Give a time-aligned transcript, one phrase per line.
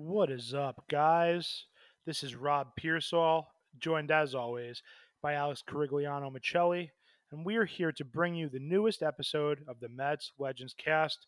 [0.00, 1.64] What is up, guys?
[2.06, 3.48] This is Rob Pearsall,
[3.80, 4.80] joined as always
[5.20, 6.90] by Alex Carigliano Michelli,
[7.32, 11.26] and we are here to bring you the newest episode of the Mets Legends Cast.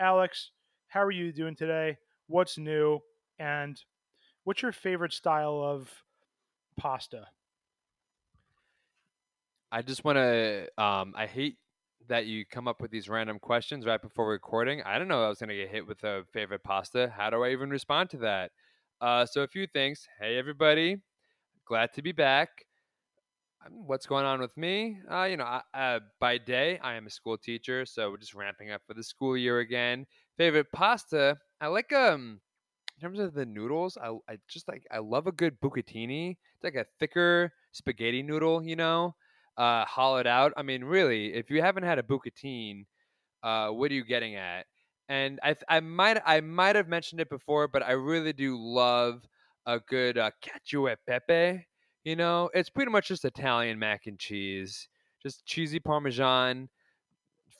[0.00, 0.50] Alex,
[0.88, 1.96] how are you doing today?
[2.26, 2.98] What's new?
[3.38, 3.80] And
[4.42, 5.88] what's your favorite style of
[6.76, 7.28] pasta?
[9.70, 10.66] I just want to.
[10.76, 11.56] Um, I hate
[12.08, 14.82] that you come up with these random questions right before recording.
[14.82, 17.12] I don't know I was going to get hit with a favorite pasta.
[17.14, 18.50] How do I even respond to that?
[19.00, 20.08] Uh, so, a few things.
[20.20, 20.96] Hey, everybody.
[21.66, 22.48] Glad to be back.
[23.64, 24.98] Um, What's going on with me?
[25.10, 28.34] Uh, you know, I, uh, by day, I am a school teacher, so we're just
[28.34, 30.06] ramping up for the school year again.
[30.36, 31.36] Favorite pasta?
[31.60, 32.40] I like um,
[32.96, 36.30] in terms of the noodles, I, I just like I love a good bucatini.
[36.30, 39.14] It's like a thicker spaghetti noodle, you know
[39.58, 40.54] uh, hollowed out.
[40.56, 42.86] I mean, really, if you haven't had a bucatine,
[43.42, 44.64] uh, what are you getting at?
[45.08, 49.22] And I, I might, I might have mentioned it before, but I really do love
[49.66, 51.66] a good uh, cacio e pepe.
[52.04, 54.88] You know, it's pretty much just Italian mac and cheese,
[55.22, 56.68] just cheesy Parmesan,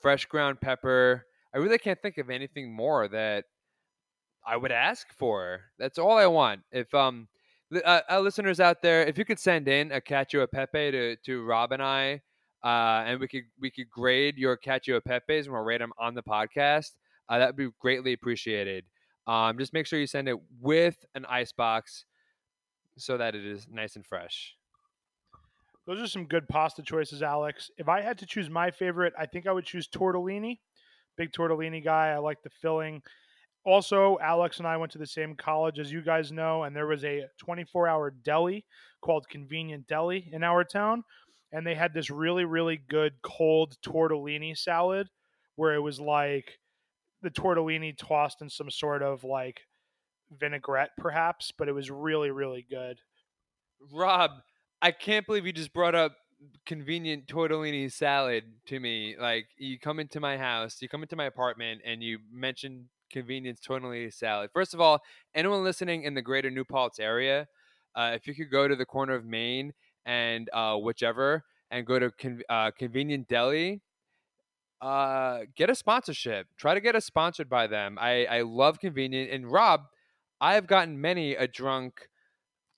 [0.00, 1.26] fresh ground pepper.
[1.54, 3.44] I really can't think of anything more that
[4.46, 5.60] I would ask for.
[5.78, 6.62] That's all I want.
[6.70, 7.28] If um
[7.74, 11.16] uh, uh, listeners out there, if you could send in a cacio e pepe to
[11.16, 12.20] to Rob and I,
[12.64, 15.92] uh, and we could we could grade your cacio e pepes and we'll rate them
[15.98, 16.92] on the podcast,
[17.28, 18.84] uh, that would be greatly appreciated.
[19.26, 22.06] Um, just make sure you send it with an ice box
[22.96, 24.56] so that it is nice and fresh.
[25.86, 27.70] Those are some good pasta choices, Alex.
[27.78, 30.58] If I had to choose my favorite, I think I would choose tortellini.
[31.16, 32.08] Big tortellini guy.
[32.08, 33.02] I like the filling.
[33.64, 36.86] Also, Alex and I went to the same college as you guys know, and there
[36.86, 38.64] was a 24 hour deli
[39.00, 41.04] called Convenient Deli in our town.
[41.52, 45.08] And they had this really, really good cold tortellini salad
[45.56, 46.58] where it was like
[47.22, 49.60] the tortellini tossed in some sort of like
[50.30, 53.00] vinaigrette, perhaps, but it was really, really good.
[53.92, 54.30] Rob,
[54.82, 56.12] I can't believe you just brought up
[56.66, 59.16] convenient tortellini salad to me.
[59.18, 63.60] Like you come into my house, you come into my apartment, and you mention convenience
[63.60, 64.50] tortellini salad.
[64.52, 65.00] First of all,
[65.34, 67.48] anyone listening in the greater New Paltz area,
[67.94, 69.72] uh, if you could go to the corner of Main
[70.06, 73.82] and uh, whichever, and go to con- uh, convenient deli.
[74.80, 76.46] Uh, get a sponsorship.
[76.56, 77.98] Try to get us sponsored by them.
[78.00, 79.30] I, I love convenient.
[79.30, 79.82] And Rob,
[80.40, 82.08] I have gotten many a drunk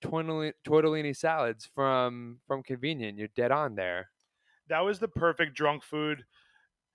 [0.02, 3.18] tortellini, tortellini salads from from convenient.
[3.18, 4.08] You're dead on there.
[4.68, 6.24] That was the perfect drunk food.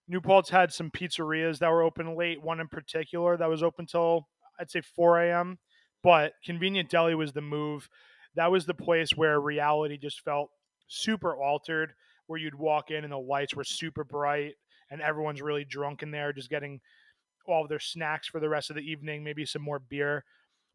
[0.08, 3.86] New Paltz had some pizzerias that were open late, one in particular that was open
[3.86, 4.28] till
[4.60, 5.58] I'd say 4 a.m.
[6.04, 7.90] But Convenient Deli was the move.
[8.36, 10.50] That was the place where reality just felt
[10.88, 11.94] super altered,
[12.28, 14.54] where you'd walk in and the lights were super bright
[14.92, 16.80] and everyone's really drunk in there, just getting
[17.48, 20.24] all of their snacks for the rest of the evening, maybe some more beer.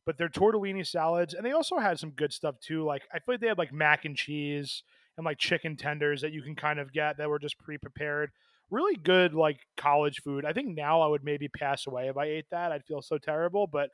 [0.06, 2.84] But their tortellini salads, and they also had some good stuff too.
[2.84, 4.82] Like I feel like they had like mac and cheese
[5.16, 8.30] and like chicken tenders that you can kind of get that were just pre-prepared.
[8.70, 10.44] Really good like college food.
[10.44, 12.72] I think now I would maybe pass away if I ate that.
[12.72, 13.66] I'd feel so terrible.
[13.66, 13.90] But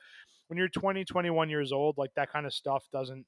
[0.47, 3.25] when you're 20, 21 years old, like that kind of stuff doesn't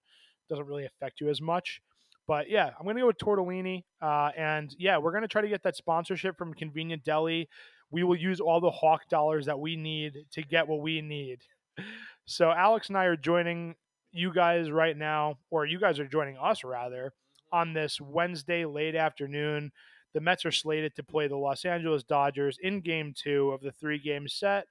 [0.50, 1.82] doesn't really affect you as much.
[2.28, 3.84] But yeah, I'm gonna go with tortellini.
[4.02, 7.50] Uh, and yeah, we're gonna try to get that sponsorship from Convenient Deli.
[7.92, 11.40] We will use all the hawk dollars that we need to get what we need.
[12.26, 13.74] So Alex and I are joining
[14.12, 17.12] you guys right now, or you guys are joining us rather,
[17.52, 19.72] on this Wednesday late afternoon.
[20.14, 23.72] The Mets are slated to play the Los Angeles Dodgers in game two of the
[23.72, 24.66] three game set.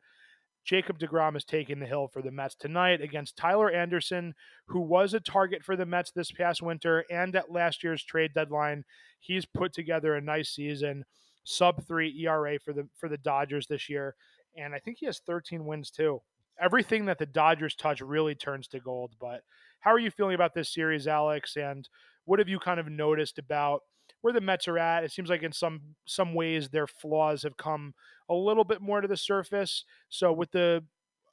[0.65, 4.35] Jacob DeGrom is taking the hill for the Mets tonight against Tyler Anderson,
[4.67, 8.35] who was a target for the Mets this past winter and at last year's trade
[8.35, 8.85] deadline.
[9.21, 11.05] He's put together a nice season,
[11.45, 14.15] sub three ERA for the for the Dodgers this year,
[14.57, 16.21] and I think he has 13 wins too.
[16.61, 19.15] Everything that the Dodgers touch really turns to gold.
[19.21, 19.43] But
[19.81, 21.57] how are you feeling about this series, Alex?
[21.57, 21.89] And
[22.25, 23.83] what have you kind of noticed about
[24.21, 25.05] where the Mets are at?
[25.05, 27.95] It seems like in some some ways their flaws have come
[28.29, 29.85] a little bit more to the surface.
[30.09, 30.85] So with the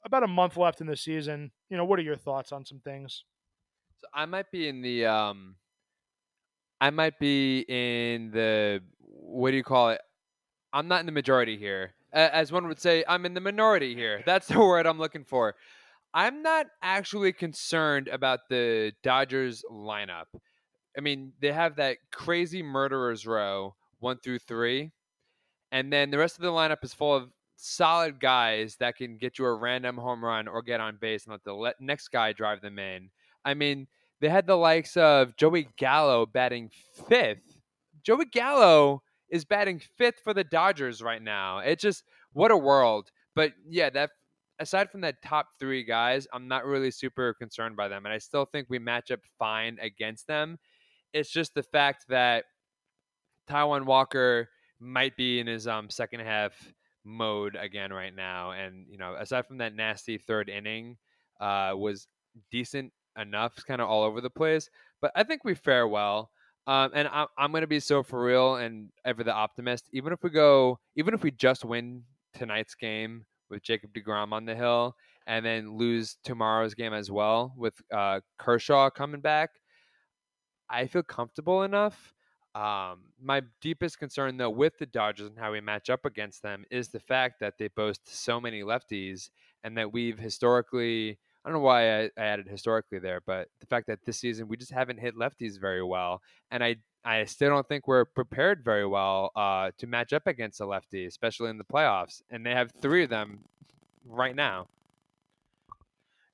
[0.06, 2.80] about a month left in the season, you know, what are your thoughts on some
[2.80, 3.24] things?
[3.98, 5.56] So I might be in the um,
[6.80, 10.02] I might be in the what do you call it?
[10.74, 11.94] I'm not in the majority here.
[12.12, 14.22] As one would say, I'm in the minority here.
[14.26, 15.56] That's the word I'm looking for.
[16.14, 20.28] I'm not actually concerned about the Dodgers lineup.
[20.98, 24.92] I mean, they have that crazy murderers row one through three,
[25.72, 29.40] and then the rest of the lineup is full of solid guys that can get
[29.40, 32.34] you a random home run or get on base and let the le- next guy
[32.34, 33.10] drive them in.
[33.44, 33.88] I mean,
[34.22, 36.70] they had the likes of Joey Gallo batting
[37.08, 37.58] fifth.
[38.04, 41.60] Joey Gallo is batting fifth for the Dodgers right now.
[41.60, 42.04] It's just
[42.34, 43.12] what a world.
[43.36, 44.12] But yeah, that
[44.60, 48.18] aside from that top three guys, I'm not really super concerned by them, and I
[48.18, 50.58] still think we match up fine against them.
[51.16, 52.46] It's just the fact that
[53.50, 56.54] Taijuan Walker might be in his um second half
[57.04, 60.98] mode again right now, and you know, aside from that nasty third inning,
[61.40, 62.08] uh, was
[62.52, 64.70] decent enough, kind of all over the place.
[65.02, 66.32] But I think we fare well.
[66.68, 69.88] Um, and I'm, I'm going to be so for real and ever the optimist.
[69.94, 72.04] Even if we go, even if we just win
[72.34, 74.96] tonight's game with Jacob DeGrom on the hill
[75.28, 79.52] and then lose tomorrow's game as well with uh, Kershaw coming back,
[80.70, 82.14] I feel comfortable enough.
[82.56, 86.64] Um, my deepest concern, though, with the Dodgers and how we match up against them
[86.72, 89.30] is the fact that they boast so many lefties
[89.64, 93.68] and that we've historically I don't know why I, I, added historically there, but the
[93.68, 97.52] fact that this season we just haven't hit lefties very well, and I I still
[97.52, 101.60] don't think we're prepared very well uh, to match up against a lefty, especially in
[101.60, 102.24] the playoffs.
[102.32, 103.42] And they have three of them
[104.08, 104.70] right now.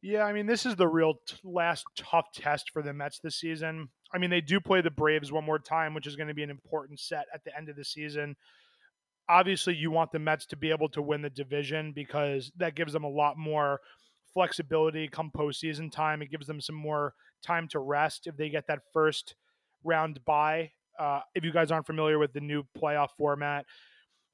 [0.02, 3.36] Yeah, I mean this is the real t- last tough test for the Mets this
[3.36, 3.90] season.
[4.14, 6.44] I mean they do play the Braves one more time, which is going to be
[6.44, 8.36] an important set at the end of the season.
[9.30, 12.92] Obviously, you want the Mets to be able to win the division because that gives
[12.92, 13.80] them a lot more
[14.34, 16.22] flexibility come postseason time.
[16.22, 19.36] It gives them some more time to rest if they get that first
[19.84, 20.72] round bye.
[21.00, 23.66] Uh, if you guys aren't familiar with the new playoff format,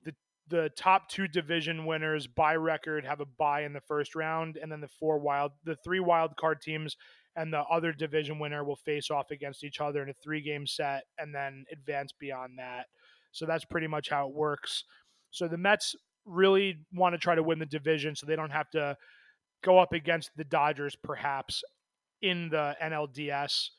[0.03, 0.13] the
[0.49, 4.71] the top two division winners by record have a bye in the first round, and
[4.71, 6.97] then the four wild, the three wild card teams
[7.37, 10.67] and the other division winner will face off against each other in a three game
[10.67, 12.87] set, and then advance beyond that.
[13.31, 14.83] So that's pretty much how it works.
[15.31, 15.95] So the Mets
[16.25, 18.97] really want to try to win the division, so they don't have to
[19.63, 21.63] go up against the Dodgers perhaps
[22.21, 23.69] in the NLDS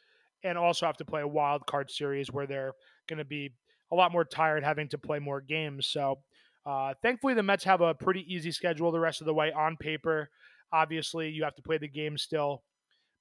[0.44, 2.72] and also have to play a wild card series where they're
[3.08, 3.50] going to be
[3.90, 5.86] a lot more tired having to play more games.
[5.86, 6.18] So
[6.66, 9.76] uh, thankfully, the Mets have a pretty easy schedule the rest of the way on
[9.76, 10.28] paper.
[10.72, 12.62] Obviously, you have to play the game still,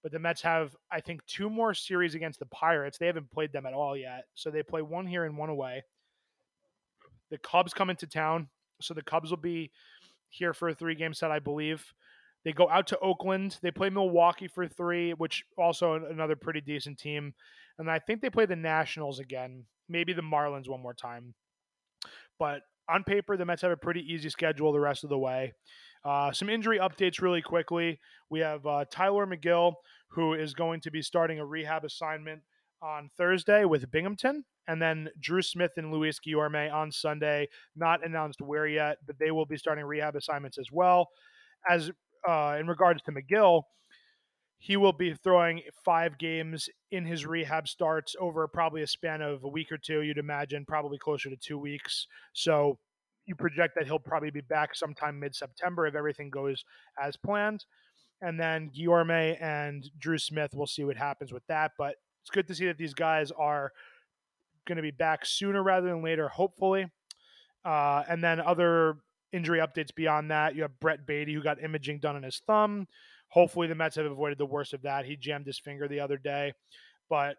[0.07, 2.97] but the Mets have, I think, two more series against the Pirates.
[2.97, 4.23] They haven't played them at all yet.
[4.35, 5.83] So they play one here and one away.
[7.29, 8.47] The Cubs come into town.
[8.81, 9.69] So the Cubs will be
[10.29, 11.93] here for a three game set, I believe.
[12.45, 13.57] They go out to Oakland.
[13.61, 17.33] They play Milwaukee for three, which also another pretty decent team.
[17.77, 21.33] And I think they play the Nationals again, maybe the Marlins one more time.
[22.39, 25.53] But on paper, the Mets have a pretty easy schedule the rest of the way.
[26.03, 27.99] Uh, some injury updates really quickly.
[28.29, 29.73] We have uh, Tylor Megill,
[30.09, 32.41] who is going to be starting a rehab assignment
[32.81, 37.47] on Thursday with Binghamton, and then Drew Smith and Luis Guillorme on Sunday.
[37.75, 41.09] Not announced where yet, but they will be starting rehab assignments as well.
[41.69, 41.91] As
[42.27, 43.63] uh, in regards to Megill,
[44.59, 49.43] he will be throwing five games in his rehab starts over probably a span of
[49.43, 50.01] a week or two.
[50.01, 52.07] You'd imagine probably closer to two weeks.
[52.33, 52.79] So
[53.27, 56.63] you project that he'll probably be back sometime mid September if everything goes
[57.01, 57.65] as planned.
[58.21, 61.71] And then Guillorme and Drew Smith, we'll see what happens with that.
[61.77, 63.71] But it's good to see that these guys are
[64.65, 66.87] going to be back sooner rather than later, hopefully.
[67.63, 68.97] Uh, and then other
[69.31, 70.55] injury updates beyond that.
[70.55, 72.87] You have Brett Baty, who got imaging done on his thumb.
[73.29, 75.05] Hopefully, the Mets have avoided the worst of that.
[75.05, 76.53] He jammed his finger the other day,
[77.09, 77.35] but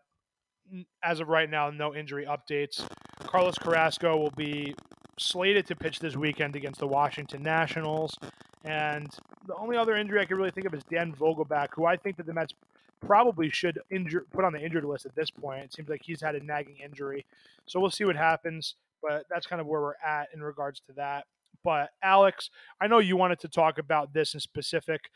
[1.03, 2.87] as of right now, no injury updates.
[3.21, 4.75] Carlos Carrasco will be
[5.19, 8.17] slated to pitch this weekend against the Washington Nationals.
[8.65, 9.09] And
[9.47, 12.17] the only other injury I can really think of is Dan Vogelbach, who I think
[12.17, 12.55] that the Mets
[13.01, 15.65] probably should injure, put on the injured list at this point.
[15.65, 17.25] It seems like he's had a nagging injury.
[17.67, 18.75] So we'll see what happens.
[19.03, 21.25] But that's kind of where we're at in regards to that.
[21.63, 22.51] But Alex,
[22.81, 25.11] I know you wanted to talk about this in specific,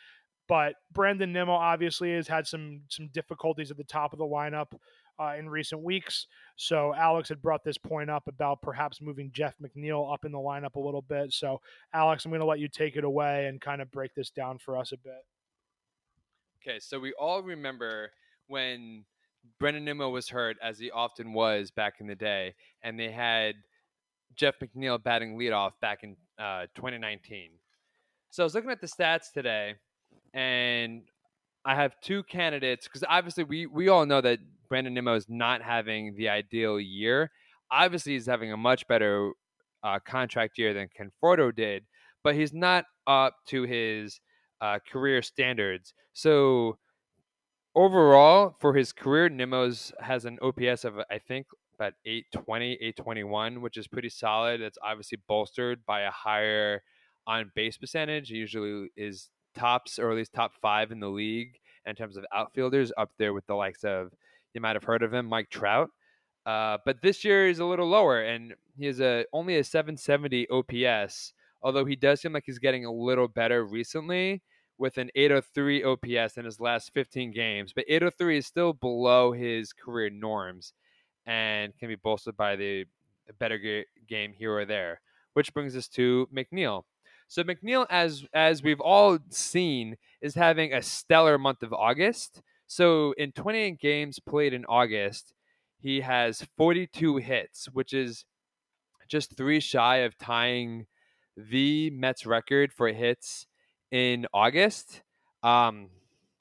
[0.48, 4.72] but Brandon Nimmo obviously has had some some difficulties at the top of the lineup
[5.20, 6.26] uh, in recent weeks.
[6.56, 10.38] So Alex had brought this point up about perhaps moving Jeff McNeil up in the
[10.38, 11.32] lineup a little bit.
[11.32, 11.60] So
[11.92, 14.58] Alex, I'm going to let you take it away and kind of break this down
[14.58, 15.24] for us a bit.
[16.62, 18.12] Okay, so we all remember
[18.46, 19.04] when
[19.58, 23.56] Brandon Nimmo was hurt, as he often was back in the day, and they had
[24.36, 27.50] Jeff McNeil batting leadoff back in uh, 2019.
[28.30, 29.74] So I was looking at the stats today,
[30.32, 31.02] and
[31.64, 34.38] I have two candidates because obviously we we all know that
[34.72, 37.30] Brandon Nimmo is not having the ideal year.
[37.70, 39.32] Obviously, he's having a much better
[39.84, 41.84] uh, contract year than Conforto did,
[42.24, 44.18] but he's not up to his
[44.62, 45.92] uh, career standards.
[46.14, 46.78] So
[47.74, 53.76] overall, for his career, Nimmo's has an OPS of I think about 820, 821, which
[53.76, 54.62] is pretty solid.
[54.62, 56.82] It's obviously bolstered by a higher
[57.26, 58.30] on base percentage.
[58.30, 62.24] He usually is tops or at least top five in the league in terms of
[62.34, 64.12] outfielders, up there with the likes of
[64.54, 65.90] you might have heard of him, Mike Trout.
[66.44, 70.48] Uh, but this year is a little lower, and he has a only a 770
[70.48, 71.32] OPS
[71.62, 74.42] although he does seem like he's getting a little better recently
[74.78, 77.72] with an 803 OPS in his last 15 games.
[77.72, 80.72] But 803 is still below his career norms
[81.26, 82.86] and can be bolstered by the
[83.38, 85.00] better game here or there.
[85.34, 86.82] Which brings us to McNeil.
[87.28, 92.42] So McNeil, as as we've all seen, is having a stellar month of August.
[92.72, 95.34] So in 28 games played in August,
[95.78, 98.24] he has 42 hits, which is
[99.08, 100.86] just three shy of tying
[101.36, 103.46] the Mets record for hits
[103.90, 105.02] in August.
[105.42, 105.90] Um,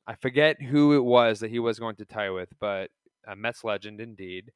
[0.08, 2.92] I forget who it was that he was going to tie with, but
[3.28, 4.54] a Mets legend indeed.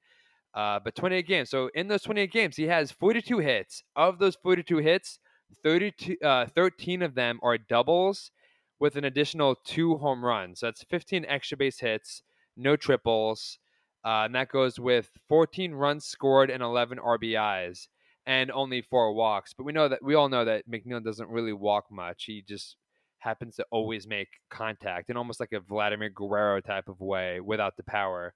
[0.53, 1.49] Uh, but 28 games.
[1.49, 3.83] So in those 28 games, he has 42 hits.
[3.97, 5.19] Of those 42 hits,
[5.61, 8.31] 32, uh, 13 of them are doubles
[8.79, 10.59] with an additional two home runs.
[10.59, 12.21] So that's 15 extra base hits,
[12.57, 13.59] no triples.
[14.03, 17.87] Uh, and that goes with 14 runs scored and 11 RBIs
[18.25, 19.53] and only four walks.
[19.53, 22.25] But we know that we all know that McNeil doesn't really walk much.
[22.25, 22.75] He just
[23.19, 27.77] happens to always make contact in almost like a Vladimir Guerrero type of way without
[27.77, 28.33] the power.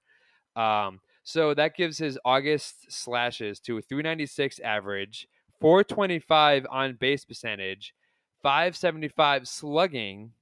[0.56, 5.28] Um, so that gives his August slashes to a 396 average,
[5.60, 7.94] 425 on base percentage,
[8.42, 10.32] 575 slugging,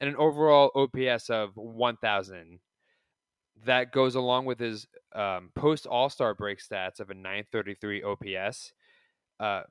[0.00, 2.60] and an overall OPS of 1000.
[3.64, 8.72] That goes along with his um, post All Star break stats of a 933 OPS.
[9.40, 9.62] Uh,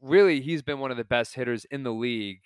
[0.00, 2.40] really, he's been one of the best hitters in the league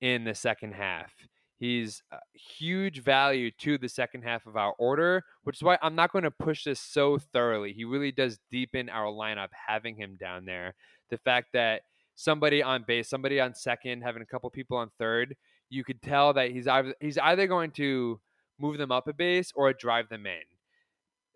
[0.00, 1.12] in the second half.
[1.58, 2.02] He's
[2.32, 6.24] huge value to the second half of our order, which is why I'm not going
[6.24, 7.74] to push this so thoroughly.
[7.74, 10.74] He really does deepen our lineup having him down there.
[11.10, 11.82] The fact that
[12.20, 15.34] somebody on base, somebody on second, having a couple people on third,
[15.70, 18.20] you could tell that he's either he's either going to
[18.58, 20.42] move them up a base or drive them in.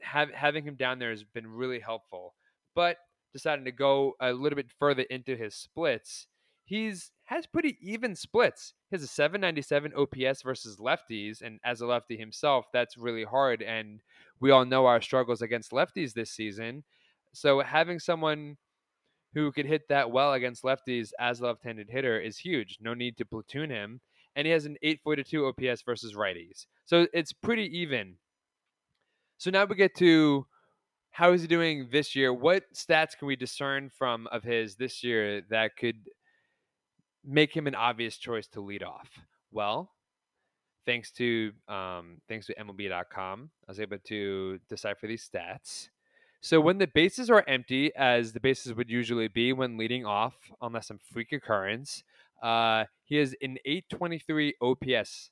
[0.03, 2.35] Have, having him down there has been really helpful.
[2.75, 2.99] But
[3.33, 6.27] deciding to go a little bit further into his splits,
[6.65, 8.75] he's has pretty even splits.
[8.91, 13.63] He has a 797 OPS versus lefties, and as a lefty himself, that's really hard.
[13.63, 14.03] And
[14.39, 16.85] we all know our struggles against lefties this season.
[17.33, 18.59] So having someone
[19.35, 22.79] who could hit that well against lefties as a left-handed hitter is huge.
[22.81, 24.01] No need to platoon him,
[24.37, 26.67] and he has an 842 OPS versus righties.
[26.85, 28.17] So it's pretty even.
[29.39, 30.47] So now we get to
[31.11, 32.33] how is he doing this year?
[32.33, 36.09] What stats can we discern from of his this year that could
[37.25, 39.09] make him an obvious choice to lead off?
[39.53, 39.93] Well,
[40.87, 45.89] thanks to um, thanks to MLB.com, I was able to decipher these stats.
[46.45, 50.35] So when the bases are empty, as the bases would usually be when leading off,
[50.61, 52.05] unless some freak occurrence,
[52.43, 55.31] uh, he has an 823 OPS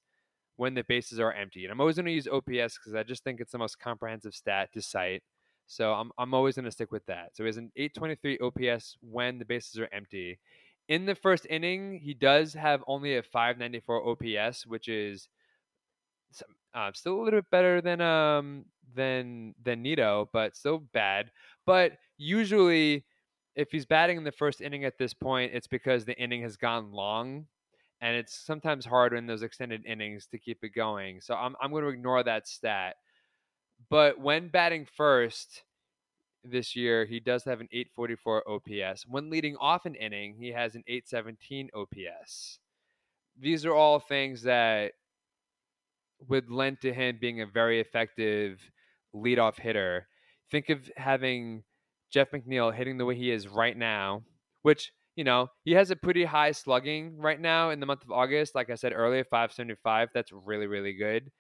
[0.56, 1.64] when the bases are empty.
[1.64, 4.34] And I'm always going to use OPS because I just think it's the most comprehensive
[4.34, 5.22] stat to cite.
[5.66, 7.36] So I'm, I'm always going to stick with that.
[7.36, 10.38] So he has an 823 OPS when the bases are empty.
[10.88, 15.28] In the first inning, he does have only a 594 OPS, which is
[16.74, 18.64] uh, still a little bit better than um
[18.94, 21.30] than than Nimmo, but still bad.
[21.66, 23.04] But usually,
[23.54, 26.56] if he's batting in the first inning at this point, it's because the inning has
[26.56, 27.46] gone long,
[28.00, 31.20] and it's sometimes hard in those extended innings to keep it going.
[31.20, 32.96] So I'm I'm going to ignore that stat.
[33.90, 35.64] But when batting first,
[36.44, 39.06] this year, he does have an 844 OPS.
[39.06, 42.58] When leading off an inning, he has an 817 OPS.
[43.38, 44.92] These are all things that
[46.28, 48.60] would lend to him being a very effective
[49.14, 50.06] leadoff hitter.
[50.50, 51.62] Think of having
[52.10, 54.22] Jeff McNeil hitting the way he is right now,
[54.62, 58.10] which, you know, he has a pretty high slugging right now in the month of
[58.10, 58.54] August.
[58.54, 60.10] Like I said earlier, 575.
[60.14, 61.30] That's really, really good.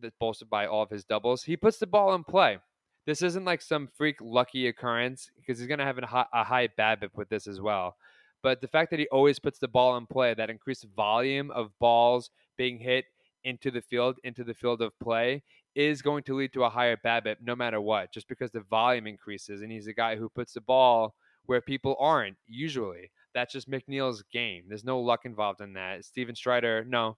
[0.00, 1.42] That's bolstered by all of his doubles.
[1.42, 2.58] He puts the ball in play
[3.06, 6.44] this isn't like some freak lucky occurrence because he's going to have a high, a
[6.44, 7.96] high BABIP with this as well.
[8.42, 11.76] But the fact that he always puts the ball in play, that increased volume of
[11.78, 13.04] balls being hit
[13.44, 15.42] into the field, into the field of play,
[15.74, 19.06] is going to lead to a higher BABIP no matter what, just because the volume
[19.06, 19.62] increases.
[19.62, 21.14] And he's a guy who puts the ball
[21.46, 23.10] where people aren't usually.
[23.34, 24.64] That's just McNeil's game.
[24.68, 26.04] There's no luck involved in that.
[26.04, 27.16] Steven Strider, no,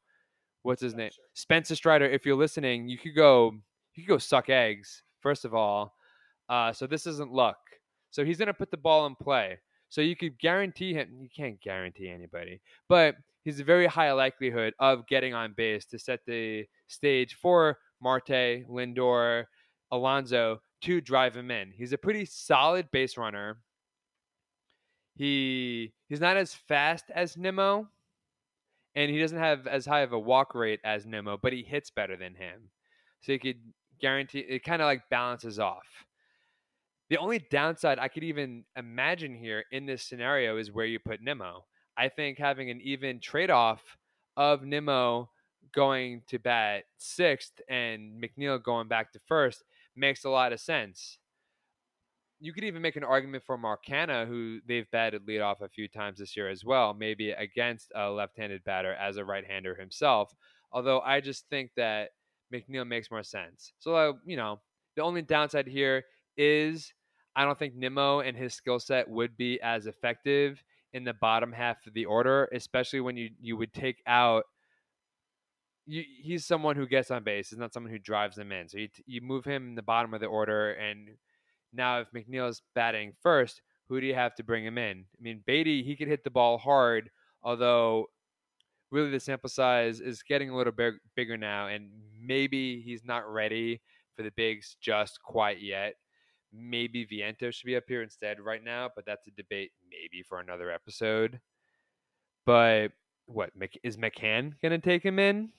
[0.63, 1.11] what's his name?
[1.35, 2.07] Spencer Strider.
[2.07, 3.53] If you're listening, you could go,
[3.95, 5.95] you could go suck eggs first of all.
[6.49, 7.57] Uh, so this isn't luck.
[8.11, 9.59] So he's going to put the ball in play.
[9.89, 14.75] So you could guarantee him, you can't guarantee anybody, but he's a very high likelihood
[14.79, 19.47] of getting on base to set the stage for Marte, Lindor,
[19.91, 21.73] Alonso to drive him in.
[21.73, 23.57] He's a pretty solid base runner.
[25.17, 27.89] He he's not as fast as Nimmo,
[28.95, 31.91] and he doesn't have as high of a walk rate as Nimmo, but he hits
[31.91, 32.69] better than him.
[33.23, 33.61] So you could
[34.01, 35.87] guarantee it kind of like balances off.
[37.09, 41.23] The only downside I could even imagine here in this scenario is where you put
[41.23, 41.65] Nimmo.
[41.97, 43.81] I think having an even trade off
[44.37, 45.31] of Nimmo
[45.75, 49.63] going to bat sixth and McNeil going back to first
[49.97, 51.19] makes a lot of sense.
[52.41, 55.89] You could even make an argument for Mark Canha, who they've batted leadoff a few
[55.89, 59.75] times this year as well, maybe against a left handed batter as a right hander
[59.75, 60.35] himself.
[60.73, 62.11] Although I just think that
[62.53, 63.73] McNeil makes more sense.
[63.79, 64.61] So, uh, you know,
[64.97, 66.05] the only downside here
[66.37, 66.93] is
[67.37, 70.63] I don't think Nimmo and his skill set would be as effective
[70.93, 74.45] in the bottom half of the order, especially when you you would take out.
[75.87, 77.51] You, he's someone who gets on base.
[77.51, 78.69] He's not someone who drives them in.
[78.69, 81.11] So you you move him in the bottom of the order, and
[81.73, 85.05] now if McNeil's batting first, who do you have to bring him in?
[85.19, 87.11] I mean, Baty, he could hit the ball hard,
[87.43, 88.07] although
[88.91, 93.31] really the sample size is getting a little bit bigger now, and maybe he's not
[93.31, 93.81] ready
[94.17, 95.95] for the bigs just quite yet.
[96.53, 100.39] Maybe Viento should be up here instead right now, but that's a debate maybe for
[100.39, 101.41] another episode.
[102.47, 102.93] But
[103.27, 103.51] what
[103.83, 105.51] is McCann gonna take him in?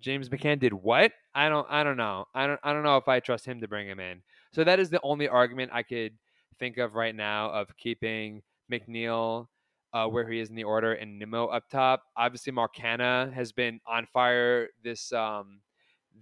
[0.00, 1.12] James McCann did what?
[1.34, 2.26] I don't I don't know.
[2.34, 4.22] I don't I don't know if I trust him to bring him in.
[4.52, 6.12] So that is the only argument I could
[6.58, 9.46] think of right now of keeping McNeil
[9.92, 12.04] uh, where he is in the order and Nimmo up top.
[12.16, 15.60] Obviously, Mark Canha has been on fire this um,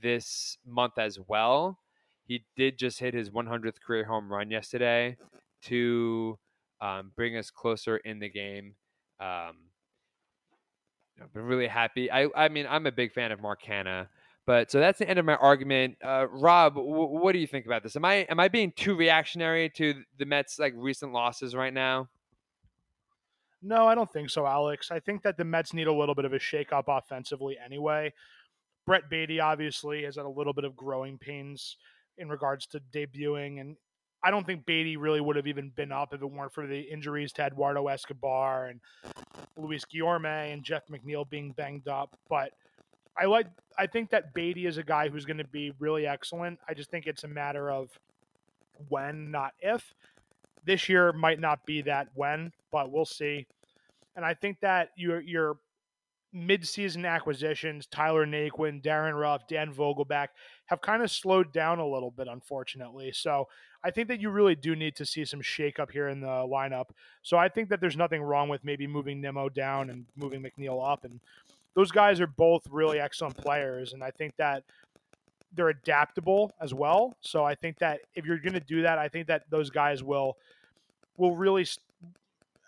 [0.01, 1.79] this month as well.
[2.25, 5.17] He did just hit his 100th career home run yesterday
[5.63, 6.39] to
[6.81, 8.75] um, bring us closer in the game.
[9.21, 9.68] Um,
[11.23, 12.11] I've been really happy.
[12.11, 14.09] I, I mean, I'm a big fan of Mark Canha,
[14.47, 15.97] but so that's the end of my argument.
[16.03, 17.97] Uh, Rob, w- what do you think about this?
[17.97, 22.09] Am I am I being too reactionary to the Mets' like recent losses right now?
[23.61, 24.91] No, I don't think so, Alex.
[24.91, 28.13] I think that the Mets need a little bit of a shakeup offensively anyway.
[28.87, 31.77] Brett Baty obviously has had a little bit of growing pains
[32.17, 33.77] in regards to debuting, and
[34.23, 36.81] I don't think Baty really would have even been up if it weren't for the
[36.81, 38.81] injuries to Eduardo Escobar and
[39.57, 42.17] Luis Guillorme and Jeff McNeil being banged up.
[42.29, 42.53] But
[43.17, 43.47] I like
[43.77, 46.59] I think that Baty is a guy who's going to be really excellent.
[46.69, 47.90] I just think it's a matter of
[48.88, 49.95] when, not if.
[50.64, 53.47] This year might not be that when, but we'll see.
[54.16, 55.59] And I think that your your
[56.33, 60.29] mid-season acquisitions, Tyler Naquin, Darin Ruf, Dan Vogelbach,
[60.66, 63.12] have kind of slowed down a little bit, unfortunately.
[63.12, 63.49] So
[63.85, 66.87] I think that you really do need to see some shakeup here in the lineup.
[67.23, 70.85] So I think that there's nothing wrong with maybe moving Nimmo down and moving McNeil
[70.85, 71.05] up.
[71.05, 71.21] And
[71.75, 73.93] those guys are both really excellent players.
[73.93, 74.64] And I think that
[75.55, 77.17] they're adaptable as well.
[77.21, 80.03] So I think that if you're going to do that, I think that those guys
[80.03, 80.37] will
[81.17, 81.67] will really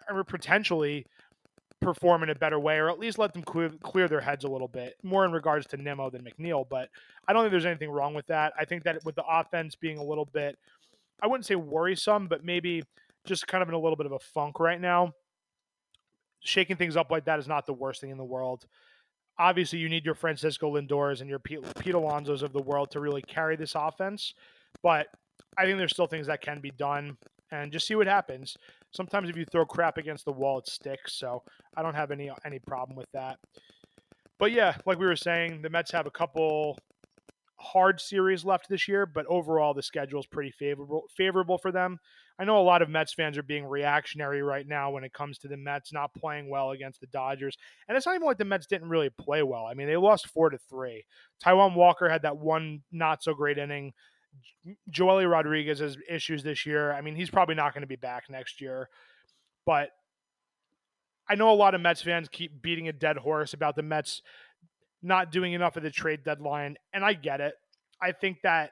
[0.08, 1.06] or potentially
[1.80, 4.48] perform in a better way, or at least let them clear, clear their heads a
[4.48, 6.66] little bit more in regards to Nimmo than McNeil.
[6.68, 6.90] But
[7.26, 8.52] I don't think there's anything wrong with that.
[8.58, 10.58] I think that with the offense being a little bit,
[11.22, 12.82] I wouldn't say worrisome, but maybe
[13.26, 15.12] just kind of in a little bit of a funk right now.
[16.42, 18.66] Shaking things up like that is not the worst thing in the world.
[19.38, 23.00] Obviously, you need your Francisco Lindors and your Pete, Pete Alonsos of the world to
[23.00, 24.34] really carry this offense.
[24.82, 25.08] But
[25.58, 27.16] I think there's still things that can be done
[27.50, 28.56] and just see what happens.
[28.92, 31.14] Sometimes if you throw crap against the wall, it sticks.
[31.14, 31.42] So
[31.76, 33.38] I don't have any any problem with that.
[34.38, 36.78] But yeah, like we were saying, the Mets have a couple
[37.60, 41.98] hard series left this year, but overall the schedule is pretty favorable favorable for them.
[42.38, 45.36] I know a lot of Mets fans are being reactionary right now when it comes
[45.38, 47.58] to the Mets not playing well against the Dodgers.
[47.86, 49.66] And it's not even like the Mets didn't really play well.
[49.66, 51.04] I mean, they lost 4 to 3.
[51.44, 53.92] Taijuan Walker had that one not so great inning.
[54.90, 56.92] Joely Rodriguez has issues this year.
[56.92, 58.88] I mean, he's probably not going to be back next year.
[59.66, 59.90] But
[61.28, 64.22] I know a lot of Mets fans keep beating a dead horse about the Mets
[65.02, 67.54] not doing enough of the trade deadline, and I get it.
[68.02, 68.70] I think that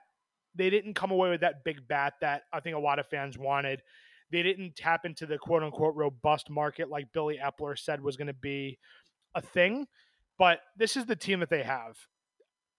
[0.54, 3.38] they didn't come away with that big bat that I think a lot of fans
[3.38, 3.82] wanted.
[4.30, 8.26] They didn't tap into the quote unquote robust market like Billy Eppler said was going
[8.26, 8.78] to be
[9.34, 9.86] a thing.
[10.38, 11.96] But this is the team that they have.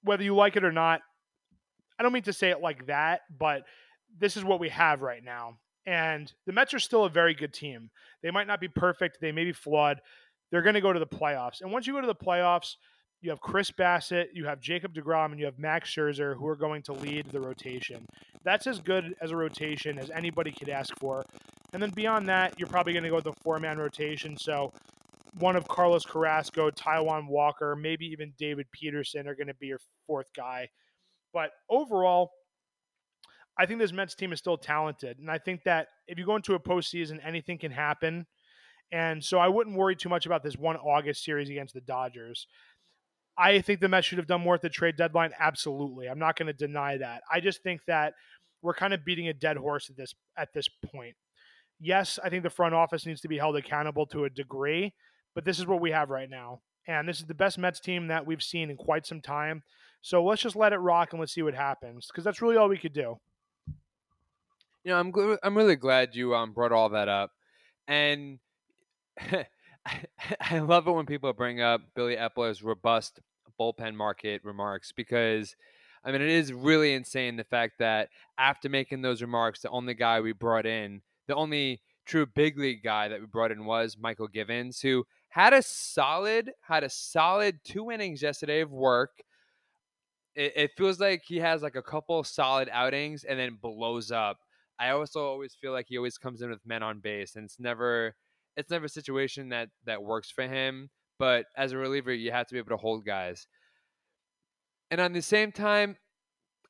[0.03, 1.01] Whether you like it or not,
[1.99, 3.63] I don't mean to say it like that, but
[4.17, 5.57] this is what we have right now.
[5.85, 7.89] And the Mets are still a very good team.
[8.23, 9.99] They might not be perfect, they may be flawed.
[10.51, 11.62] They're going to go to the playoffs.
[11.62, 12.75] And once you go to the playoffs,
[13.21, 16.55] you have Chris Bassitt, you have Jacob DeGrom, and you have Max Scherzer who are
[16.55, 18.05] going to lead the rotation.
[18.43, 21.25] That's as good as a rotation as anybody could ask for.
[21.73, 24.38] And then beyond that, you're probably going to go with a four man rotation.
[24.38, 24.71] So
[25.38, 29.79] one of Carlos Carrasco, Taijuan Walker, maybe even David Peterson are going to be your
[30.08, 30.69] fourth guy.
[31.34, 32.32] But overall,
[33.58, 35.19] I think this Mets team is still talented.
[35.19, 38.25] And I think that if you go into a postseason, anything can happen.
[38.91, 42.47] And so I wouldn't worry too much about this one August series against the Dodgers.
[43.39, 45.32] I think the Mets should have done more at the trade deadline.
[45.39, 46.08] Absolutely.
[46.08, 47.23] I'm not going to deny that.
[47.32, 48.13] I just think that
[48.62, 51.15] we're kind of beating a dead horse at this at this point.
[51.80, 54.93] Yes, I think the front office needs to be held accountable to a degree,
[55.34, 56.60] but this is what we have right now.
[56.86, 59.63] And this is the best Mets team that we've seen in quite some time.
[60.02, 62.67] So let's just let it rock and let's see what happens because that's really all
[62.67, 63.17] we could do.
[64.84, 67.32] You know, I'm gl- I'm really glad you um brought all that up,
[67.88, 68.39] and
[70.41, 73.21] I love it when people bring up Billy Eppler's robust
[73.60, 75.56] bullpen market remarks because
[76.04, 79.93] I mean, it is really insane the fact that after making those remarks, the only
[79.93, 83.95] guy we brought in, the only true big league guy that we brought in was
[83.95, 89.12] Mychal Givens, who had a solid, had a solid two innings yesterday of work.
[90.36, 94.38] It, it feels like he has like a couple solid outings and then blows up.
[94.80, 97.60] I also always feel like he always comes in with men on base, and it's
[97.60, 98.15] never,
[98.56, 100.89] it's never a situation that that works for him.
[101.19, 103.45] But as a reliever, you have to be able to hold guys.
[104.89, 105.97] And on the same time,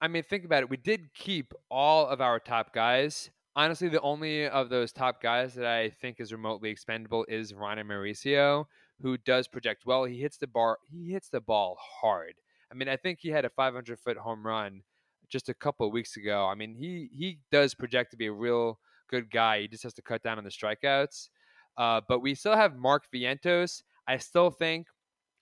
[0.01, 0.69] I mean, think about it.
[0.69, 3.29] We did keep all of our top guys.
[3.55, 7.83] Honestly, the only of those top guys that I think is remotely expendable is Ronnie
[7.83, 8.65] Mauricio,
[9.01, 10.05] who does project well.
[10.05, 10.77] He hits the bar.
[10.89, 12.33] He hits the ball hard.
[12.71, 14.83] I mean, I think he had a 500 foot home run
[15.29, 16.45] just a couple of weeks ago.
[16.45, 19.61] I mean, he he does project to be a real good guy.
[19.61, 21.29] He just has to cut down on the strikeouts.
[21.77, 23.83] Uh, but we still have Mark Vientos.
[24.09, 24.87] I still think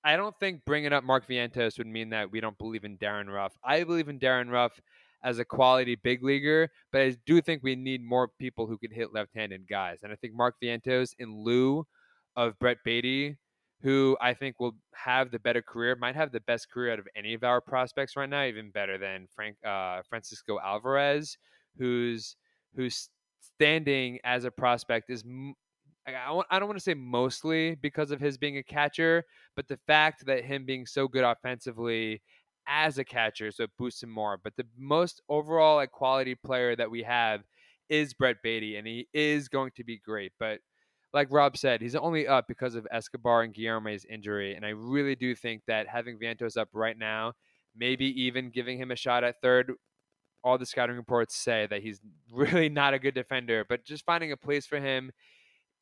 [0.03, 3.29] I don't think bringing up Mark Vientos would mean that we don't believe in Darin
[3.29, 3.53] Ruf.
[3.63, 4.79] I believe in Darin Ruf
[5.23, 8.91] as a quality big leaguer, but I do think we need more people who can
[8.91, 9.99] hit left-handed guys.
[10.03, 11.85] And I think Mark Vientos, in lieu
[12.35, 13.37] of Brett Baty,
[13.81, 17.07] who I think will have the better career, might have the best career out of
[17.15, 21.37] any of our prospects right now, even better than Frank uh, Francisco Alvarez,
[21.77, 22.35] who's
[22.75, 23.09] who's
[23.55, 25.23] standing as a prospect is
[26.07, 29.23] I, I don't want to say mostly because of his being a catcher,
[29.55, 32.21] but the fact that him being so good offensively
[32.67, 34.37] as a catcher, so it boosts him more.
[34.41, 37.41] But the most overall like quality player that we have
[37.89, 40.31] is Brett Baty, and he is going to be great.
[40.39, 40.59] But
[41.13, 44.55] like Rob said, he's only up because of Escobar and Guillorme's injury.
[44.55, 47.33] And I really do think that having Vientos up right now,
[47.75, 49.73] maybe even giving him a shot at third,
[50.43, 51.99] all the scouting reports say that he's
[52.31, 55.11] really not a good defender, but just finding a place for him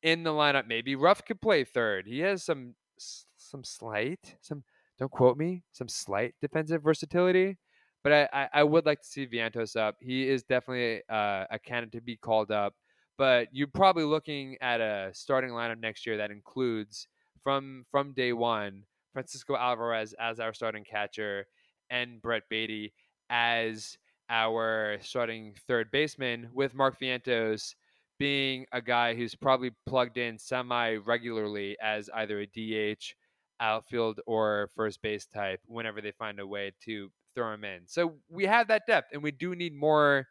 [0.06, 0.68] in the lineup.
[0.68, 2.06] Maybe Ruf could play third.
[2.08, 4.64] He has some some slight, some
[4.98, 7.58] don't quote me, some slight defensive versatility.
[8.04, 9.96] But I, I, I would like to see Vientos up.
[10.00, 12.76] He is definitely uh, a candidate to be called up.
[13.18, 17.08] But you're probably looking at a starting lineup next year that includes
[17.44, 21.48] from from day one Francisco Alvarez as our starting catcher
[21.90, 22.94] and Brett Baty
[23.30, 23.98] as
[24.30, 27.74] our starting third baseman with Mark Vientos
[28.18, 33.14] being a guy who's probably plugged in semi regularly as either a DH,
[33.60, 37.82] outfield, or first base type whenever they find a way to throw him in.
[37.86, 40.28] So we have that depth, and we do need more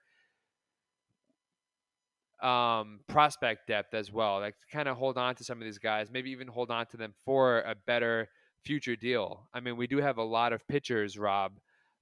[2.43, 4.41] um, prospect depth as well.
[4.41, 6.97] Like kind of hold on to some of these guys, maybe even hold on to
[6.97, 8.29] them for a better
[8.65, 9.49] future deal.
[9.53, 11.53] I mean, we do have a lot of pitchers, Rob,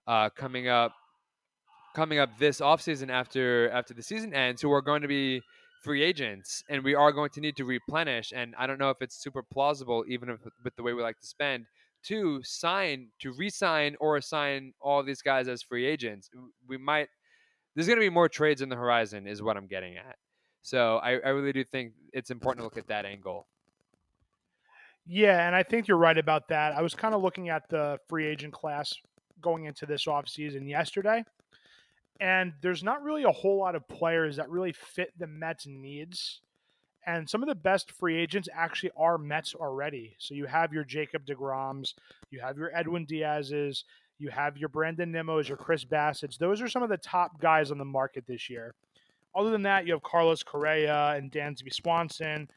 [0.07, 0.93] uh, coming up
[1.95, 5.43] coming up this offseason after after the season ends who are going to be
[5.83, 8.99] free agents and we are going to need to replenish and i don't know if
[9.01, 11.67] it's super plausible even if, with the way we like to spend
[12.03, 16.31] to sign to re-sign or assign all these guys as free agents.
[16.67, 17.09] We might
[17.75, 20.17] there's going to be more trades in the horizon is what i'm getting at.
[20.63, 23.47] So I, I really do think it's important to look at that angle.
[25.07, 26.75] Yeah and i think you're right about that.
[26.75, 28.93] I was kind of looking at the free agent class
[29.41, 31.25] going into this offseason yesterday
[32.21, 36.41] and there's not really a whole lot of players that really fit the Mets' needs.
[37.05, 40.15] And some of the best free agents actually are Mets already.
[40.19, 41.95] So you have your Jacob DeGroms,
[42.31, 43.85] you have your Edwin Diaz's,
[44.19, 46.39] you have your Brandon Nimmo's, your Chris Bassitt's.
[46.39, 48.75] Those are some of the top guys on the market this year.
[49.35, 52.49] Other than that, you have Carlos Correa and Dansby Swanson,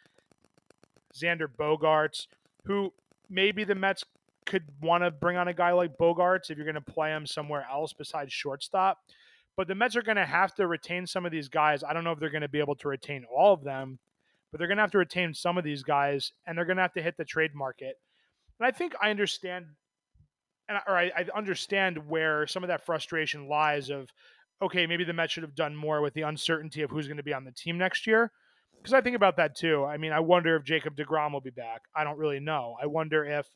[1.15, 2.27] Xander Bogaerts,
[2.65, 2.93] who
[3.29, 4.03] maybe the Mets
[4.45, 7.25] could want to bring on a guy like Bogaerts if you're going to play him
[7.25, 8.99] somewhere else besides shortstop.
[9.57, 11.83] But the Mets are going to have to retain some of these guys.
[11.83, 13.99] I don't know if they're going to be able to retain all of them,
[14.51, 16.83] but they're going to have to retain some of these guys, and they're going to
[16.83, 17.95] have to hit the trade market.
[18.59, 19.65] And I think I understand,
[20.67, 23.89] and or I, I understand where some of that frustration lies.
[23.89, 24.09] Of
[24.61, 27.23] okay, maybe the Mets should have done more with the uncertainty of who's going to
[27.23, 28.31] be on the team next year.
[28.77, 29.83] Because I think about that too.
[29.83, 31.81] I mean, I wonder if Jacob Degrom will be back.
[31.95, 32.75] I don't really know.
[32.81, 33.47] I wonder if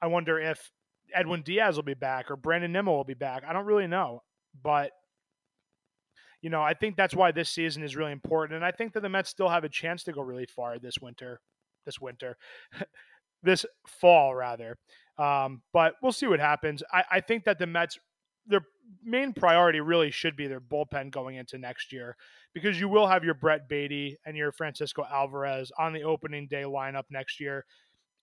[0.00, 0.70] I wonder if
[1.14, 3.44] Edwin Diaz will be back or Brandon Nimmo will be back.
[3.46, 4.22] I don't really know.
[4.62, 4.92] But
[6.40, 9.00] you know, I think that's why this season is really important, and I think that
[9.00, 11.40] the Mets still have a chance to go really far this winter,
[11.84, 12.36] this winter,
[13.42, 14.78] this fall rather.
[15.18, 16.82] Um, but we'll see what happens.
[16.92, 17.98] I, I think that the Mets
[18.48, 18.62] their
[19.04, 22.16] main priority really should be their bullpen going into next year
[22.54, 26.62] because you will have your Brett Baty and your Francisco Alvarez on the opening day
[26.62, 27.64] lineup next year.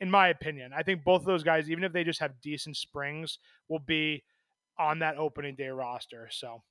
[0.01, 2.75] In my opinion, I think both of those guys, even if they just have decent
[2.75, 4.23] springs, will be
[4.77, 6.27] on that opening day roster.
[6.31, 6.61] So,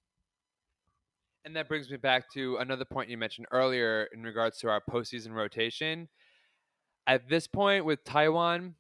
[1.45, 4.81] and that brings me back to another point you mentioned earlier in regards to our
[4.81, 6.09] postseason rotation.
[7.07, 8.75] At this point with Taijuan,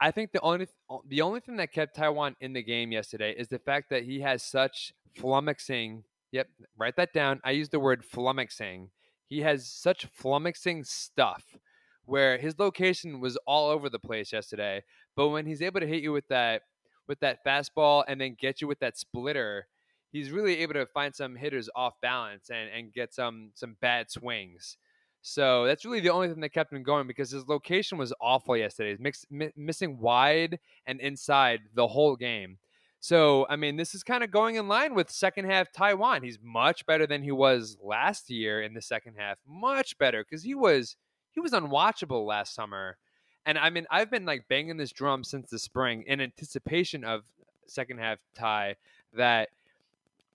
[0.00, 0.66] I think the only
[1.08, 4.20] the only thing that kept Taijuan in the game yesterday is the fact that he
[4.20, 6.02] has such flummoxing.
[6.32, 7.40] Yep, write that down.
[7.44, 8.88] I use the word flummoxing.
[9.28, 11.56] He has such flummoxing stuff
[12.04, 14.82] where his location was all over the place yesterday.
[15.14, 16.62] But when he's able to hit you with that
[17.08, 19.66] with that fastball and then get you with that splitter,
[20.10, 24.10] he's really able to find some hitters off balance and, and get some some bad
[24.10, 24.76] swings.
[25.22, 28.56] So that's really the only thing that kept him going because his location was awful
[28.56, 28.96] yesterday.
[29.00, 32.58] Mix, mi- missing wide and inside the whole game.
[32.98, 36.22] So, I mean, this is kind of going in line with second half Taijuan.
[36.22, 39.38] He's much better than he was last year in the second half.
[39.46, 40.96] Much better because he was
[41.30, 42.98] he was unwatchable last summer.
[43.44, 47.22] And I mean, I've been like banging this drum since the spring in anticipation of
[47.66, 48.76] second half tie
[49.14, 49.48] that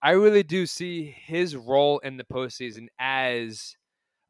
[0.02, 3.78] I really do see his role in the postseason as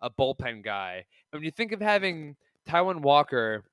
[0.02, 1.06] a bullpen guy.
[1.32, 2.36] And when you think of having
[2.68, 3.64] Taijuan Walker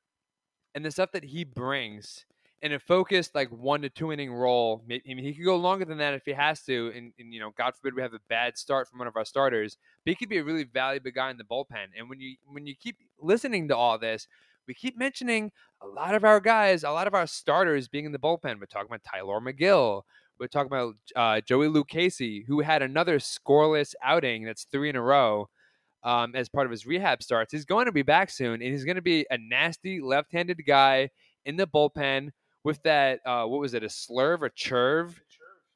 [0.75, 2.25] and the stuff that he brings
[2.63, 5.85] in a focused like one to two inning role, I mean he could go longer
[5.85, 6.93] than that if he has to.
[6.97, 9.25] And, and, you know, God forbid we have a bad start from one of our
[9.25, 11.89] starters, but he could be a really valuable guy in the bullpen.
[11.97, 14.27] And when you when you keep listening to all this,
[14.67, 18.13] we keep mentioning a lot of our guys, a lot of our starters being in
[18.13, 18.61] the bullpen.
[18.61, 20.03] We're talking about Tylor Megill.
[20.39, 24.45] We're talking about uh, Joey Lucchesi, who had another scoreless outing.
[24.45, 25.49] That's three in a row
[26.03, 27.53] um, as part of his rehab starts.
[27.53, 31.11] He's going to be back soon, and he's going to be a nasty left-handed guy
[31.45, 32.31] in the bullpen
[32.65, 33.21] with that.
[33.25, 33.85] Uh, what was it?
[33.85, 35.21] A slurve or churve?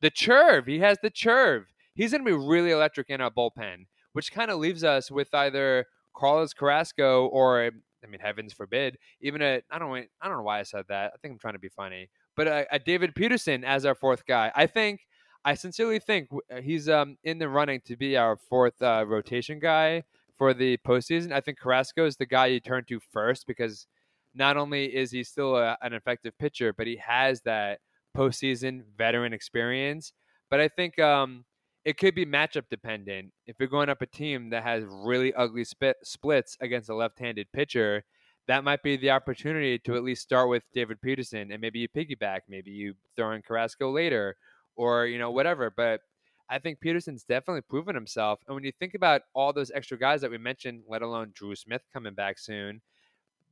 [0.01, 0.67] The churve.
[0.67, 1.67] He has the churve.
[1.95, 5.33] He's going to be really electric in our bullpen, which kind of leaves us with
[5.35, 7.71] either Carlos Carrasco or,
[8.03, 9.63] I mean, heavens forbid, even a.
[9.71, 9.91] I don't.
[10.21, 11.13] I don't know why I said that.
[11.15, 14.27] I think I'm trying to be funny, but a, a David Peterson as our fourth
[14.27, 14.53] guy.
[14.55, 15.01] I think.
[15.45, 16.29] I sincerely think
[16.63, 20.03] he's um, in the running to be our fourth uh, rotation guy
[20.37, 21.33] for the postseason.
[21.33, 23.87] I think Carrasco is the guy you turn to first because
[24.35, 27.79] not only is he still a, an effective pitcher, but he has that
[28.17, 30.13] postseason veteran experience.
[30.51, 31.45] But I think um,
[31.89, 33.33] it could be matchup dependent.
[33.47, 37.51] If you're going up a team that has really ugly spit, splits against a left-handed
[37.55, 38.05] pitcher,
[38.47, 41.89] that might be the opportunity to at least start with David Peterson, and maybe you
[41.89, 44.37] piggyback, maybe you throw in Carrasco later,
[44.77, 45.73] or you know whatever.
[45.75, 46.03] But
[46.51, 48.41] I think Peterson's definitely proven himself.
[48.47, 51.55] And when you think about all those extra guys that we mentioned, let alone Drew
[51.57, 52.83] Smith coming back soon,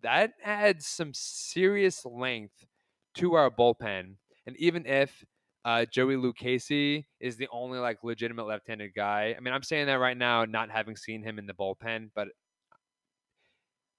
[0.03, 2.66] that adds some serious length
[3.14, 4.16] to our bullpen.
[4.46, 5.25] And even if
[5.67, 9.95] uh, Joey Lucchesi is the only like legitimate left-handed guy, I mean, I'm saying that
[9.95, 12.29] right now, not having seen him in the bullpen, but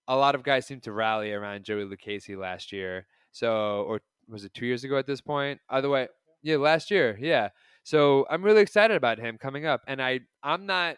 [0.07, 3.05] a lot of guys seem to rally around Joey Lucchesi last year.
[3.33, 3.99] So, or
[4.29, 5.59] was it two years ago at this point?
[5.69, 6.07] Either way,
[6.41, 7.49] yeah, last year, yeah.
[7.83, 9.81] So I'm really excited about him coming up.
[9.87, 10.95] And I I'm not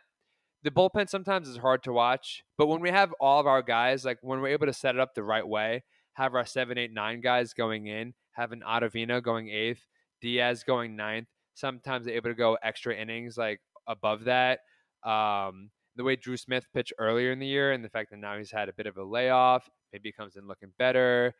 [0.62, 4.06] the bullpen sometimes is hard to watch, but when we have all of our guys,
[4.06, 6.94] like when we're able to set it up the right way, have our seven, eight,
[6.94, 9.88] nine guys going in, have an Ottavino going eighth,
[10.22, 14.60] Diaz going ninth, sometimes able to go extra innings like above that.
[15.04, 18.38] Um, the way Drew Smith pitched earlier in the year and the fact that now
[18.38, 21.34] he's had a bit of a layoff, maybe comes in looking better.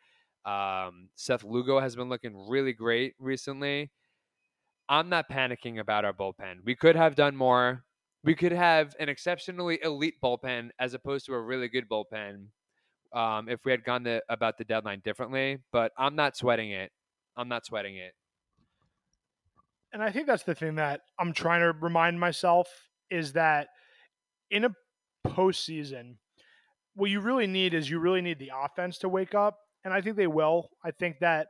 [0.44, 3.90] Um, Seth Lugo has been looking really great recently.
[4.88, 6.64] I'm not panicking about our bullpen.
[6.64, 7.84] We could have done more.
[8.24, 12.46] We could have an exceptionally elite bullpen as opposed to a really good bullpen
[13.14, 15.58] um, if we had gone the, about the deadline differently.
[15.72, 16.90] But I'm not sweating it.
[17.36, 18.12] I'm not sweating it.
[19.92, 22.68] And I think that's the thing that I'm trying to remind myself
[23.10, 23.68] is that
[24.50, 24.74] in a
[25.26, 26.16] postseason,
[26.94, 29.58] what you really need is you really need the offense to wake up.
[29.84, 30.70] And I think they will.
[30.84, 31.48] I think that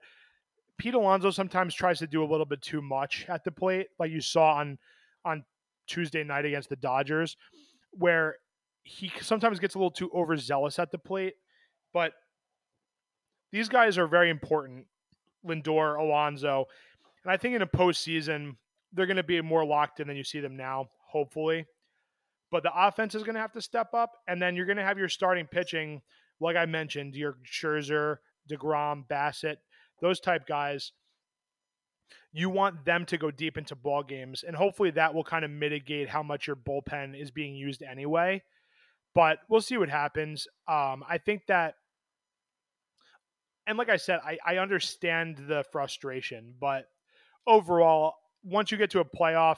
[0.78, 4.10] Pete Alonso sometimes tries to do a little bit too much at the plate, like
[4.10, 4.78] you saw on
[5.24, 5.44] on
[5.86, 7.36] Tuesday night against the Dodgers,
[7.90, 8.36] where
[8.82, 11.34] he sometimes gets a little too overzealous at the plate.
[11.92, 12.12] But
[13.52, 14.86] these guys are very important,
[15.46, 16.66] Lindor, Alonso,
[17.24, 18.56] and I think in a postseason
[18.92, 21.66] they're going to be more locked in than you see them now, hopefully.
[22.50, 24.84] But the offense is going to have to step up, and then you're going to
[24.84, 26.02] have your starting pitching,
[26.40, 28.16] like I mentioned, your Scherzer,
[28.50, 29.56] Degrom, Bassitt,
[30.00, 30.92] those type guys,
[32.32, 35.50] you want them to go deep into ball games, and hopefully that will kind of
[35.50, 38.42] mitigate how much your bullpen is being used anyway.
[39.14, 40.46] But we'll see what happens.
[40.68, 41.74] Um, I think that,
[43.66, 46.86] and like I said, I, I understand the frustration, but
[47.46, 49.56] overall, once you get to a playoff,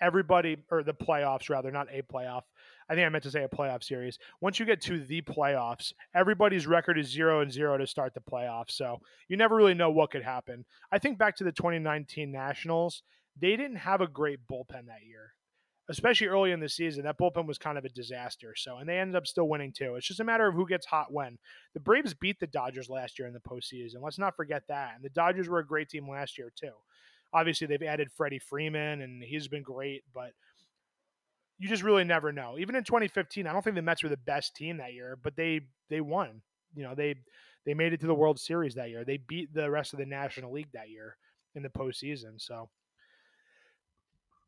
[0.00, 2.42] everybody or the playoffs rather, not a playoff.
[2.88, 4.18] I think I meant to say a playoff series.
[4.40, 8.20] Once you get to the playoffs, everybody's record is zero and zero to start the
[8.20, 8.72] playoffs.
[8.72, 10.64] So you never really know what could happen.
[10.90, 13.02] I think back to the 2019 Nationals,
[13.40, 15.32] they didn't have a great bullpen that year
[15.88, 18.54] especially early in the season, that bullpen was kind of a disaster.
[18.56, 19.96] So, and they ended up still winning too.
[19.96, 21.38] It's just a matter of who gets hot when.
[21.74, 24.02] The Braves beat the Dodgers last year in the postseason.
[24.02, 24.92] Let's not forget that.
[24.94, 26.72] And the Dodgers were a great team last year too.
[27.32, 30.32] Obviously, they've added Freddie Freeman, and he's been great, but
[31.58, 32.56] you just really never know.
[32.58, 35.36] Even in 2015, I don't think the Mets were the best team that year, but
[35.36, 36.42] they they won.
[36.74, 37.14] You know, they
[37.64, 39.04] they made it to the World Series that year.
[39.04, 41.16] They beat the rest of the National League that year
[41.54, 42.40] in the postseason.
[42.40, 42.68] So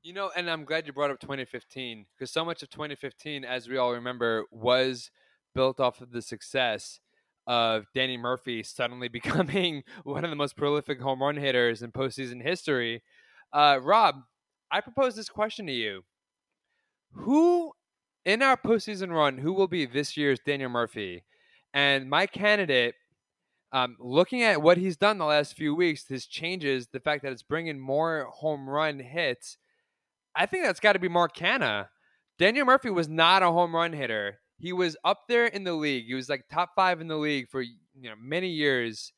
[0.03, 3.69] you know, and I'm glad you brought up 2015 because so much of 2015, as
[3.69, 5.11] we all remember, was
[5.55, 7.01] built off of the success
[7.47, 12.43] of Danny Murphy suddenly becoming one of the most prolific home run hitters in postseason
[12.43, 13.03] history.
[13.53, 14.17] Uh, Rob,
[14.71, 16.03] I propose this question to you:
[17.13, 17.73] Who
[18.25, 21.25] in our postseason run, who will be this year's Daniel Murphy?
[21.73, 22.95] And my candidate,
[23.73, 27.33] um, looking at what he's done the last few weeks, his changes, the fact that
[27.33, 29.59] it's bringing more home run hits
[30.37, 31.89] I think that's got to be Mark Canha.
[32.39, 34.41] Daniel Murphy was not a home run hitter.
[34.65, 36.07] He was up there in the league.
[36.07, 39.13] He was like top five in the league for you know many years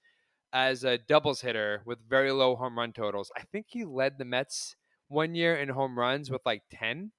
[0.53, 3.31] as a doubles hitter with very low home run totals.
[3.37, 4.75] I think he led the Mets
[5.07, 7.13] one year in home runs with like 10.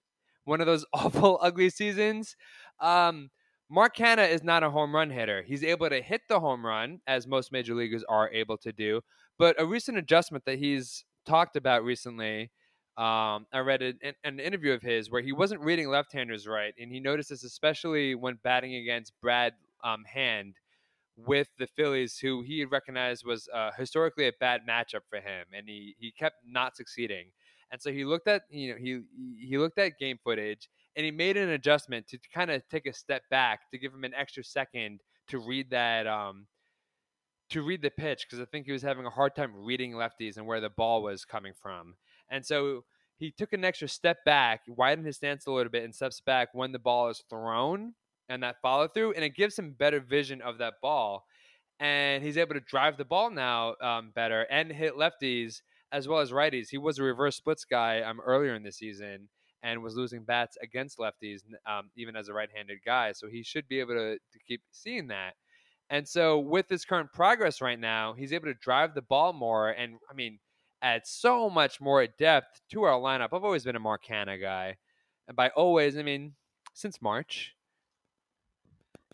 [0.43, 2.35] One of those awful, ugly seasons.
[2.81, 3.29] Um,
[3.69, 5.41] Mark Canha is not a home run hitter.
[5.43, 8.99] He's able to hit the home run, as most major leaguers are able to do.
[9.39, 12.51] But a recent adjustment that he's talked about recently
[12.97, 16.91] um, I read an, an, interview of his where he wasn't reading left-handers right, and
[16.91, 20.55] he noticed this especially when batting against Brad um, Hand
[21.15, 25.67] with the Phillies, who he recognized was uh, historically a bad matchup for him, and
[25.67, 27.27] he he kept not succeeding.
[27.71, 29.01] And so he looked at you know he
[29.47, 32.93] he looked at game footage and he made an adjustment to kind of take a
[32.93, 36.47] step back to give him an extra second to read that um,
[37.51, 40.38] to read the pitch because I think he was having a hard time reading lefties
[40.38, 41.95] and where the ball was coming from.
[42.29, 42.83] And so
[43.17, 46.49] he took an extra step back, widened his stance a little bit, and steps back
[46.53, 47.93] when the ball is thrown
[48.29, 49.13] and that follow through.
[49.13, 51.25] And it gives him better vision of that ball.
[51.79, 55.61] And he's able to drive the ball now um, better and hit lefties
[55.91, 56.69] as well as righties.
[56.69, 59.29] He was a reverse splits guy um, earlier in the season
[59.63, 63.11] and was losing bats against lefties, um, even as a right handed guy.
[63.11, 65.33] So he should be able to, to keep seeing that.
[65.89, 69.69] And so, with his current progress right now, he's able to drive the ball more.
[69.69, 70.39] And I mean,
[70.88, 73.30] add so much more depth to our lineup.
[73.34, 74.78] I've always been a Mark Canha guy.
[75.28, 76.34] And by always, I mean
[76.73, 77.56] since March.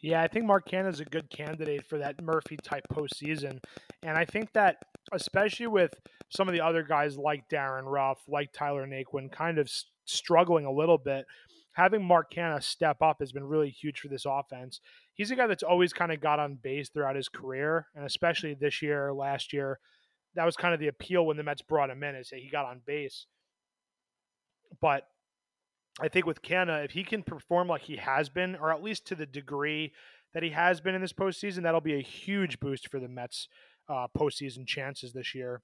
[0.01, 3.59] Yeah, I think Mark Canha is a good candidate for that Murphy type postseason.
[4.03, 4.77] And I think that,
[5.13, 5.93] especially with
[6.29, 9.71] some of the other guys like Darin Ruf, like Tyler Naquin, kind of
[10.05, 11.25] struggling a little bit,
[11.71, 14.81] having Mark Canha step up has been really huge for this offense.
[15.13, 18.55] He's a guy that's always kind of got on base throughout his career, and especially
[18.55, 19.79] this year, last year,
[20.35, 22.49] that was kind of the appeal when the Mets brought him in, is that he
[22.49, 23.27] got on base.
[24.81, 25.07] But
[26.01, 29.05] I think with Canha, if he can perform like he has been, or at least
[29.07, 29.93] to the degree
[30.33, 33.47] that he has been in this postseason, that'll be a huge boost for the Mets'
[33.87, 35.61] uh, postseason chances this year.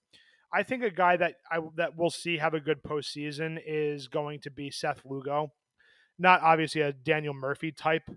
[0.53, 4.39] I think a guy that I that we'll see have a good postseason is going
[4.41, 5.51] to be Seth Lugo,
[6.17, 8.09] not obviously a Daniel Murphy type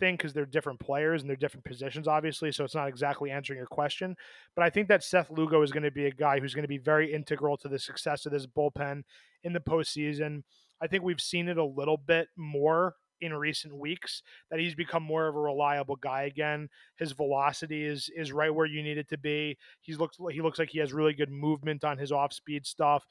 [0.00, 2.50] thing because they're different players and they're different positions, obviously.
[2.50, 4.16] So it's not exactly answering your question.
[4.56, 6.68] But I think that Seth Lugo is going to be a guy who's going to
[6.68, 9.02] be very integral to the success of this bullpen
[9.44, 10.42] in the postseason.
[10.82, 15.02] I think we've seen it a little bit more in recent weeks that he's become
[15.02, 16.68] more of a reliable guy again.
[16.96, 19.56] His velocity is is right where you need it to be.
[19.80, 23.06] He's looks he looks like he has really good movement on his off speed stuff.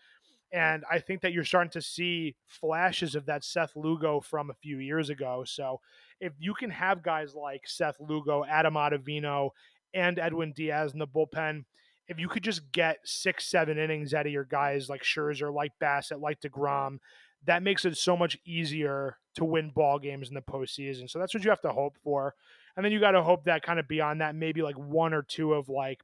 [0.52, 4.56] And I think that you're starting to see flashes of that Seth Lugo from a
[4.56, 5.44] few years ago.
[5.46, 5.80] So
[6.20, 9.50] if you can have guys like Seth Lugo, Adam Ottavino,
[9.94, 11.64] and Edwin Diaz in the bullpen,
[12.08, 15.72] if you could just get six, seven innings out of your guys like Scherzer, like
[15.82, 16.98] Bassitt, like DeGrom,
[17.46, 21.10] that makes it so much easier to win ball games in the postseason.
[21.10, 22.34] So that's what you have to hope for.
[22.76, 25.22] And then you got to hope that kind of beyond that, maybe like one or
[25.22, 26.02] two of like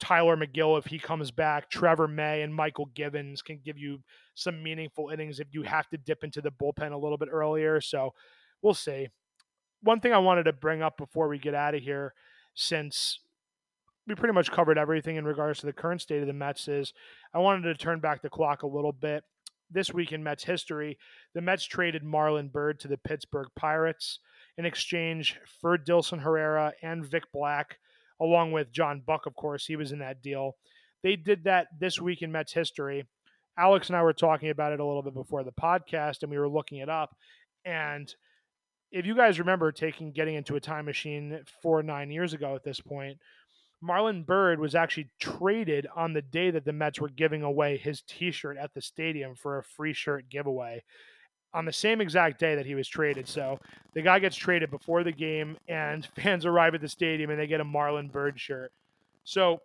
[0.00, 4.00] Tylor Megill, if he comes back, Trevor May and Mychal Givens can give you
[4.34, 7.80] some meaningful innings if you have to dip into the bullpen a little bit earlier.
[7.80, 8.14] So
[8.62, 9.08] we'll see.
[9.82, 12.14] One thing I wanted to bring up before we get out of here,
[12.54, 13.20] since
[14.06, 16.92] we pretty much covered everything in regards to the current state of the Mets, is
[17.34, 19.24] I wanted to turn back the clock a little bit.
[19.70, 20.98] This week in Mets history,
[21.32, 24.18] the Mets traded Marlon Byrd to the Pittsburgh Pirates
[24.58, 27.78] in exchange for Dilson Herrera and Vic Black
[28.20, 29.66] along with John Buck, of course.
[29.66, 30.56] He was in that deal.
[31.02, 33.06] They did that this week in Mets history.
[33.58, 36.38] Alex and I were talking about it a little bit before the podcast, and we
[36.38, 37.16] were looking it up.
[37.64, 38.14] And
[38.92, 42.64] if you guys remember taking getting into a time machine four nine years ago at
[42.64, 43.18] this point,
[43.82, 48.02] Marlon Byrd was actually traded on the day that the Mets were giving away his
[48.02, 50.82] T-shirt at the stadium for a free shirt giveaway
[51.52, 53.26] on the same exact day that he was traded.
[53.26, 53.58] So
[53.94, 57.46] the guy gets traded before the game, and fans arrive at the stadium and they
[57.46, 58.72] get a Marlon Byrd shirt.
[59.24, 59.60] So,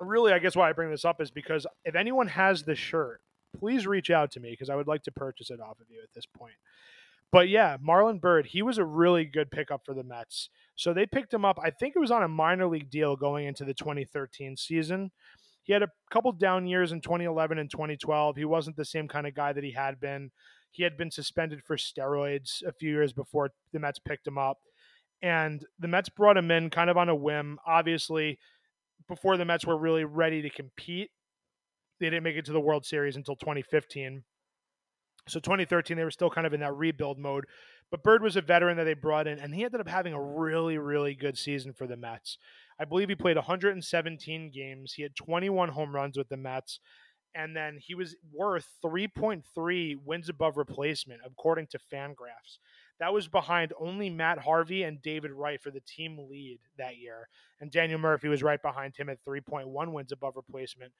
[0.00, 3.20] really, I guess why I bring this up is because if anyone has the shirt,
[3.58, 6.00] please reach out to me because I would like to purchase it off of you
[6.02, 6.54] at this point.
[7.32, 10.50] But yeah, Marlon Byrd, he was a really good pickup for the Mets.
[10.76, 11.58] So they picked him up.
[11.62, 15.10] I think it was on a minor league deal going into the 2013 season.
[15.64, 18.36] He had a couple down years in 2011 and 2012.
[18.36, 20.30] He wasn't the same kind of guy that he had been.
[20.70, 24.58] He had been suspended for steroids a few years before the Mets picked him up.
[25.22, 27.58] And the Mets brought him in kind of on a whim.
[27.66, 28.38] Obviously,
[29.08, 31.10] before the Mets were really ready to compete,
[31.98, 34.22] they didn't make it to the World Series until 2015.
[35.26, 37.46] So 2013, they were still kind of in that rebuild mode.
[37.90, 40.22] But Byrd was a veteran that they brought in, and he ended up having a
[40.22, 42.38] really, really good season for the Mets.
[42.78, 44.94] I believe he played 117 games.
[44.94, 46.80] He had 21 home runs with the Mets
[47.34, 52.58] and then he was worth 3.3 wins above replacement according to Fangraphs.
[53.00, 57.28] That was behind only Matt Harvey and David Wright for the team lead that year,
[57.60, 60.92] and Daniel Murphy was right behind him at 3.1 wins above replacement.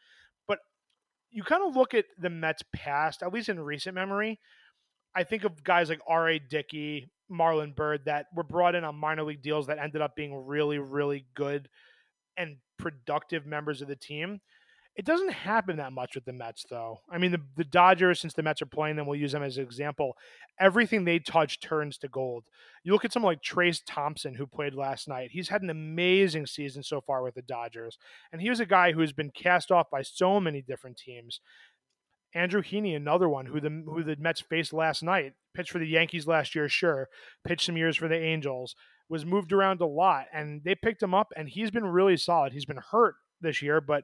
[1.34, 4.38] You kind of look at the Mets past, at least in recent memory.
[5.16, 6.38] I think of guys like R.A.
[6.38, 10.46] Dickey, Marlon Byrd that were brought in on minor league deals that ended up being
[10.46, 11.68] really, really good
[12.36, 14.40] and productive members of the team.
[14.96, 17.00] It doesn't happen that much with the Mets, though.
[17.10, 19.58] I mean, the, the Dodgers, since the Mets are playing them, we'll use them as
[19.58, 20.12] an example.
[20.60, 22.44] Everything they touch turns to gold.
[22.84, 25.30] You look at someone like Trayce Thompson, who played last night.
[25.32, 27.98] He's had an amazing season so far with the Dodgers.
[28.32, 31.40] And he was a guy who has been cast off by so many different teams.
[32.32, 35.86] Andrew Heaney, another one who the who the Mets faced last night, pitched for the
[35.86, 37.08] Yankees last year, sure,
[37.44, 38.74] pitched some years for the Angels,
[39.08, 42.52] was moved around a lot, and they picked him up, and he's been really solid.
[42.52, 44.02] He's been hurt this year, but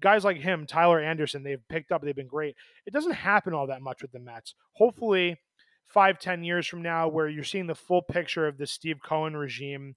[0.00, 2.02] guys like him, Tyler Anderson, they've picked up.
[2.02, 2.56] They've been great.
[2.86, 4.54] It doesn't happen all that much with the Mets.
[4.74, 5.38] Hopefully,
[5.86, 9.36] five, ten years from now, where you're seeing the full picture of the Steve Cohen
[9.36, 9.96] regime,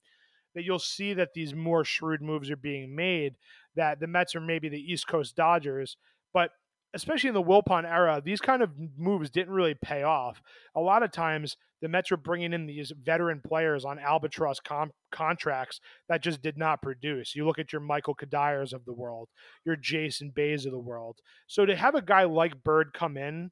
[0.54, 3.34] that you'll see that these more shrewd moves are being made.
[3.76, 5.96] That the Mets are maybe the East Coast Dodgers,
[6.32, 6.50] but
[6.94, 10.40] especially in the Wilpon era, these kind of moves didn't really pay off.
[10.74, 14.92] A lot of times, the Mets were bringing in these veteran players on albatross com-
[15.12, 17.34] contracts that just did not produce.
[17.34, 19.28] You look at your Michael Cuddyers of the world,
[19.66, 21.18] your Jason Bays of the world.
[21.46, 23.50] So to have a guy like Byrd come in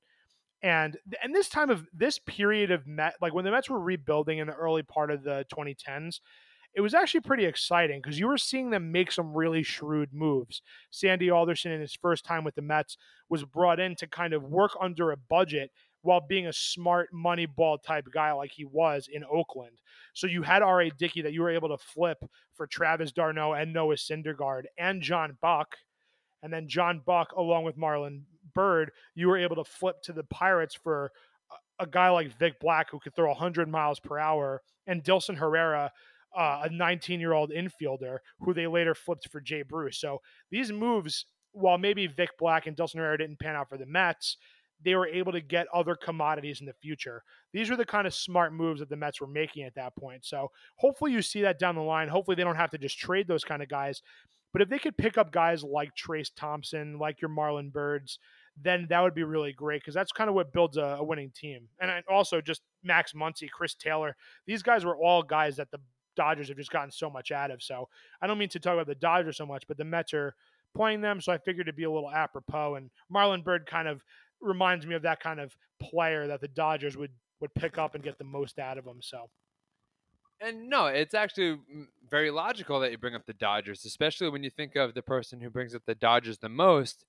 [0.62, 4.38] and and this time of this period of Met, like when the Mets were rebuilding
[4.38, 6.20] in the early part of the 2010s,
[6.74, 10.62] it was actually pretty exciting because you were seeing them make some really shrewd moves.
[10.90, 12.96] Sandy Alderson, in his first time with the Mets,
[13.28, 15.70] was brought in to kind of work under a budget
[16.02, 19.80] while being a smart money ball type guy like he was in Oakland.
[20.14, 20.90] So you had R.A.
[20.90, 22.18] Dickey that you were able to flip
[22.54, 25.76] for Travis d'Arnaud and Noah Syndergaard and John Buck.
[26.42, 28.22] And then John Buck, along with Marlon
[28.54, 31.12] Byrd, you were able to flip to the Pirates for
[31.78, 35.92] a guy like Vic Black who could throw 100 miles per hour and Dilson Herrera,
[36.36, 39.98] uh, a 19 year old infielder who they later flipped for Jay Bruce.
[39.98, 40.20] So
[40.50, 44.36] these moves, while maybe Vic Black and Dilson Herrera didn't pan out for the Mets,
[44.84, 47.22] they were able to get other commodities in the future.
[47.52, 50.24] These were the kind of smart moves that the Mets were making at that point.
[50.24, 52.08] So hopefully you see that down the line.
[52.08, 54.02] Hopefully they don't have to just trade those kind of guys.
[54.52, 58.18] But if they could pick up guys like Trayce Thompson, like your Marlon Byrds,
[58.60, 61.32] then that would be really great because that's kind of what builds a, a winning
[61.34, 61.68] team.
[61.80, 64.14] And also just Max Muncy, Chris Taylor,
[64.46, 65.78] these guys were all guys that the
[66.16, 67.62] Dodgers have just gotten so much out of.
[67.62, 67.88] So
[68.20, 70.34] I don't mean to talk about the Dodgers so much, but the Mets are
[70.74, 72.76] playing them, so I figured it'd be a little apropos.
[72.76, 74.02] And Marlon Byrd kind of
[74.40, 78.04] reminds me of that kind of player that the Dodgers would would pick up and
[78.04, 78.98] get the most out of them.
[79.00, 79.28] So.
[80.40, 84.42] And no, it's actually mm, very logical that you bring up the Dodgers, especially when
[84.42, 87.04] you think of the person who brings up the Dodgers the most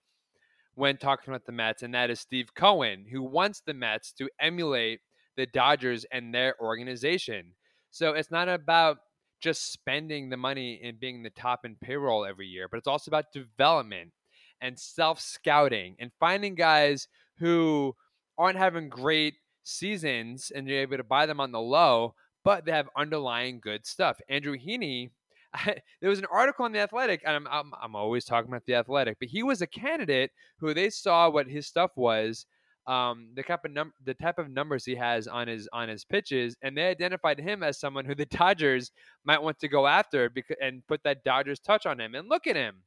[0.76, 4.30] when talking about the Mets, and that is Steve Cohen, who wants the Mets to
[4.39, 5.01] emulate
[5.36, 7.54] the Dodgers and their organization.
[7.93, 8.97] So it's not about
[9.39, 13.11] just spending the money and being the top in payroll every year, but it's also
[13.11, 14.11] about development
[14.59, 17.95] and self scouting and finding guys who
[18.35, 22.71] aren't having great seasons and you're able to buy them on the low, but they
[22.71, 24.17] have underlying good stuff.
[24.27, 25.11] Andrew Heaney,
[26.01, 28.73] there was an article on the Athletic, and I'm, I'm, I'm always talking about the
[28.73, 32.47] Athletic, but he was a candidate who they saw what his stuff was,
[32.88, 36.03] um, the type of num- the type of numbers he has on his on his
[36.03, 38.91] pitches, and they identified him as someone who the Dodgers
[39.23, 42.15] might want to go after because and put that Dodgers touch on him.
[42.15, 42.84] And look at him,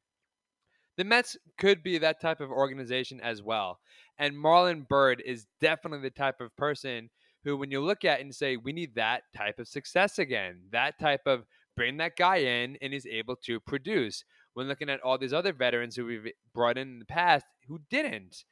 [0.97, 3.79] the Mets could be that type of organization as well.
[4.17, 7.09] And Marlon Byrd is definitely the type of person
[7.43, 10.99] who, when you look at and say, we need that type of success again, that
[10.99, 11.45] type of
[11.75, 14.23] bring that guy in and is able to produce.
[14.53, 17.79] When looking at all these other veterans who we've brought in in the past who
[17.91, 18.43] didn't,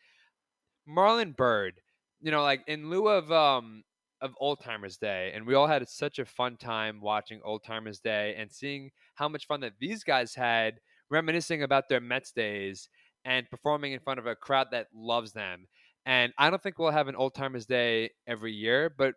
[0.87, 1.81] Marlon Byrd,
[2.21, 3.83] you know, like in lieu of um
[4.21, 7.99] of Old Timers Day, and we all had such a fun time watching Old Timers
[7.99, 10.79] Day and seeing how much fun that these guys had
[11.09, 12.89] reminiscing about their Mets days
[13.25, 15.67] and performing in front of a crowd that loves them.
[16.05, 19.15] And I don't think we'll have an Old Timers Day every year, but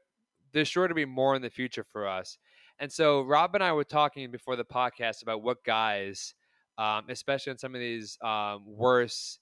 [0.52, 2.38] there's sure to be more in the future for us.
[2.78, 6.34] And so Rob and I were talking before the podcast about what guys,
[6.78, 9.38] um, especially on some of these um, worse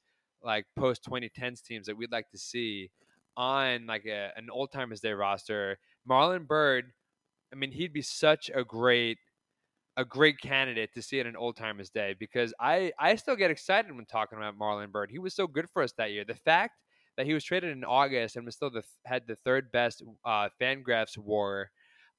[0.46, 2.88] like post 2010s teams that we'd like to see
[3.36, 5.78] on like a, an old timers day roster.
[6.08, 6.92] Marlon Byrd,
[7.52, 9.18] I mean, he'd be such a great
[9.98, 13.50] a great candidate to see at an old timers day because I I still get
[13.50, 15.10] excited when talking about Marlon Byrd.
[15.10, 16.24] He was so good for us that year.
[16.24, 16.74] The fact
[17.16, 20.48] that he was traded in August and was still the had the third best uh,
[20.60, 21.70] Fangraphs WAR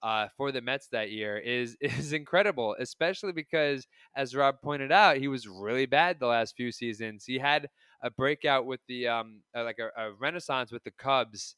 [0.03, 5.17] uh, for the Mets that year is is incredible, especially because as Rob pointed out,
[5.17, 7.25] he was really bad the last few seasons.
[7.25, 7.69] He had
[8.01, 11.55] a breakout with the um uh, like a, a renaissance with the Cubs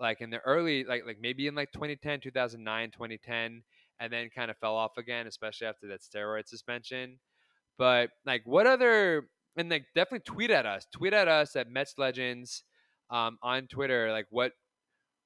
[0.00, 3.62] like in the early like like maybe in like 2010 2009 2010
[4.00, 7.18] and then kind of fell off again, especially after that steroid suspension.
[7.78, 11.94] But like, what other and like definitely tweet at us, tweet at us at Mets
[11.98, 12.64] Legends
[13.10, 14.52] um, on Twitter, like what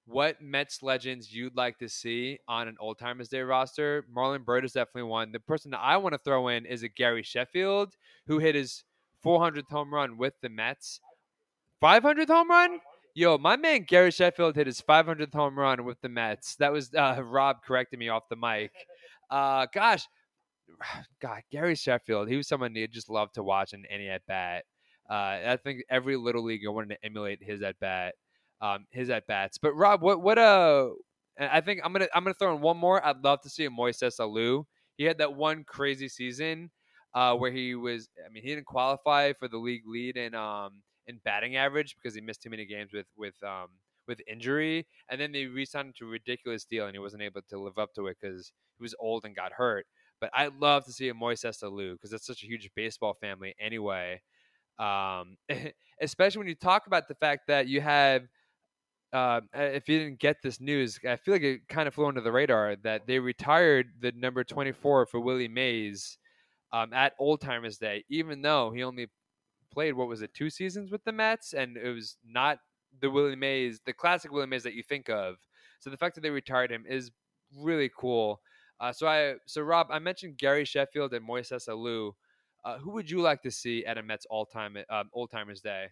[0.06, 4.06] what Mets legends you'd like to see on an Old Timers Day roster.
[4.14, 5.32] Marlon Byrd is definitely one.
[5.32, 7.94] The person that I want to throw in is a Gary Sheffield
[8.26, 8.84] who hit his
[9.24, 11.00] 400th home run with the Mets.
[11.82, 12.80] 500th home run?
[13.14, 16.56] Yo, my man Gary Sheffield hit his 500th home run with the Mets.
[16.56, 18.70] That was uh, Rob correcting me off the mic.
[19.30, 20.06] Uh, gosh,
[21.20, 22.28] God, Gary Sheffield.
[22.28, 24.64] He was someone you just love to watch in any at bat.
[25.10, 28.14] Uh, I think every little leaguer wanted to emulate his at bat,
[28.60, 29.56] um, his at bats.
[29.58, 30.90] But Rob, what what uh,
[31.40, 33.04] I think I'm gonna I'm gonna throw in one more.
[33.04, 34.64] I'd love to see a Moises Alou.
[34.96, 36.70] He had that one crazy season
[37.14, 38.08] uh, where he was.
[38.24, 42.14] I mean, he didn't qualify for the league lead in um in batting average because
[42.14, 43.68] he missed too many games with with um
[44.06, 47.42] with injury, and then they re-signed him to a ridiculous deal, and he wasn't able
[47.48, 49.86] to live up to it because he was old and got hurt.
[50.20, 53.54] But I'd love to see a Moises Alou because that's such a huge baseball family
[53.60, 54.20] anyway.
[54.78, 55.36] Um,
[56.00, 58.22] especially when you talk about the fact that you have,
[59.12, 62.20] uh, if you didn't get this news, I feel like it kind of flew under
[62.20, 66.18] the radar that they retired the number 24 for Willie Mays
[66.72, 69.08] um, at Old Timers Day, even though he only
[69.72, 72.58] played what was it two seasons with the Mets, and it was not
[73.00, 75.36] the Willie Mays, the classic Willie Mays that you think of.
[75.80, 77.10] So the fact that they retired him is
[77.56, 78.40] really cool.
[78.80, 82.12] Uh, so I, so Rob, I mentioned Gary Sheffield and Moises Alou.
[82.64, 85.60] Uh, who would you like to see at a Mets all time uh, old timers
[85.60, 85.86] day?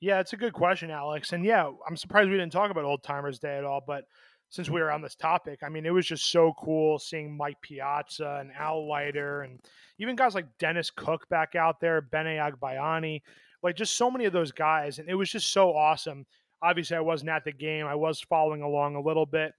[0.00, 1.32] Yeah, it's a good question, Alex.
[1.32, 3.82] And yeah, I'm surprised we didn't talk about old timers day at all.
[3.86, 4.04] But
[4.52, 7.56] since we were on this topic, I mean, it was just so cool seeing Mike
[7.62, 9.58] Piazza and Al Leiter and
[9.98, 13.22] even guys like Dennis Cook back out there, Benny Agbayani,
[13.62, 14.98] like just so many of those guys.
[14.98, 16.26] And it was just so awesome.
[16.60, 19.54] Obviously, I wasn't at the game, I was following along a little bit.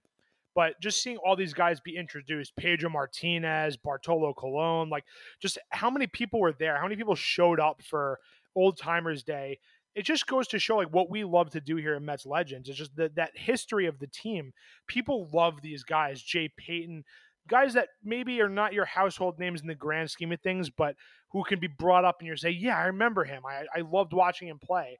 [0.54, 5.04] But just seeing all these guys be introduced, Pedro Martinez, Bartolo Colon, like
[5.40, 6.76] just how many people were there?
[6.76, 8.20] How many people showed up for
[8.54, 9.58] Old Timers Day?
[9.94, 12.68] It just goes to show like what we love to do here in Mets Legends.
[12.68, 14.52] It's just that that history of the team.
[14.86, 17.04] People love these guys, Jay Payton,
[17.48, 20.96] guys that maybe are not your household names in the grand scheme of things, but
[21.30, 23.42] who can be brought up and you say, yeah, I remember him.
[23.46, 24.98] I, I loved watching him play.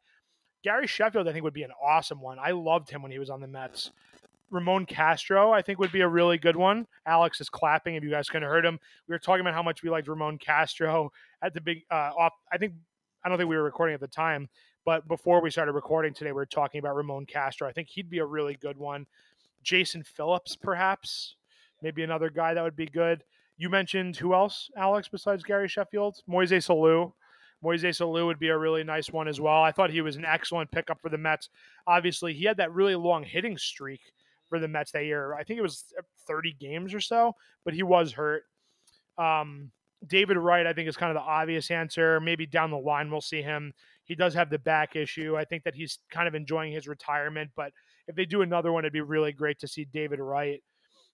[0.63, 2.39] Gary Sheffield, I think, would be an awesome one.
[2.41, 3.91] I loved him when he was on the Mets.
[4.51, 6.87] Ramon Castro, I think, would be a really good one.
[7.07, 7.97] Alex is clapping.
[7.97, 8.79] If you guys could have heard him,
[9.09, 11.11] we were talking about how much we liked Ramon Castro
[11.43, 12.33] at the big uh, off.
[12.53, 12.75] I think
[13.25, 14.49] I don't think we were recording at the time,
[14.85, 17.69] but before we started recording today, we were talking about Ramon Castro.
[17.69, 19.07] I think he'd be a really good one.
[19.63, 21.37] Jason Phillips, perhaps,
[21.83, 23.25] maybe another guy that would be good.
[23.57, 26.23] You mentioned who else, Alex, besides Gary Sheffield?
[26.27, 27.13] Moise Alou.
[27.63, 29.63] Moise Alou would be a really nice one as well.
[29.63, 31.49] I thought he was an excellent pickup for the Mets.
[31.87, 34.01] Obviously, he had that really long hitting streak
[34.49, 35.35] for the Mets that year.
[35.35, 35.85] I think it was
[36.27, 38.45] 30 games or so, but he was hurt.
[39.17, 39.71] Um,
[40.07, 42.21] David Wright, I think, is kind of the obvious answer.
[42.21, 43.73] Maybe down the line, we'll see him
[44.05, 45.37] he does have the back issue.
[45.37, 47.73] I think that he's kind of enjoying his retirement, but
[48.07, 50.63] if they do another one, it'd be really great to see David Wright.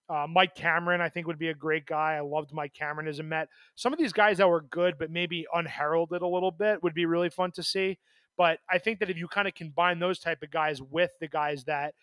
[0.08, 2.14] Uh, Mike Cameron, I think, would be a great guy.
[2.14, 3.48] I loved Mike Cameron as a Met.
[3.76, 7.06] Some of these guys that were good, but maybe unheralded a little bit, would be
[7.06, 7.98] really fun to see.
[8.36, 11.28] But I think that if you kind of combine those type of guys with the
[11.28, 11.94] guys that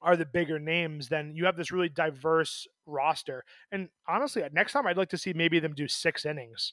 [0.00, 3.44] are the bigger names, then you have this really diverse roster.
[3.70, 6.72] And honestly, next time I'd like to see maybe them do six innings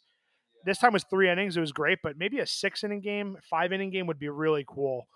[0.66, 1.57] this time was three innings.
[1.57, 4.66] It was great, but maybe a six inning game, five inning game would be really
[4.68, 5.07] cool.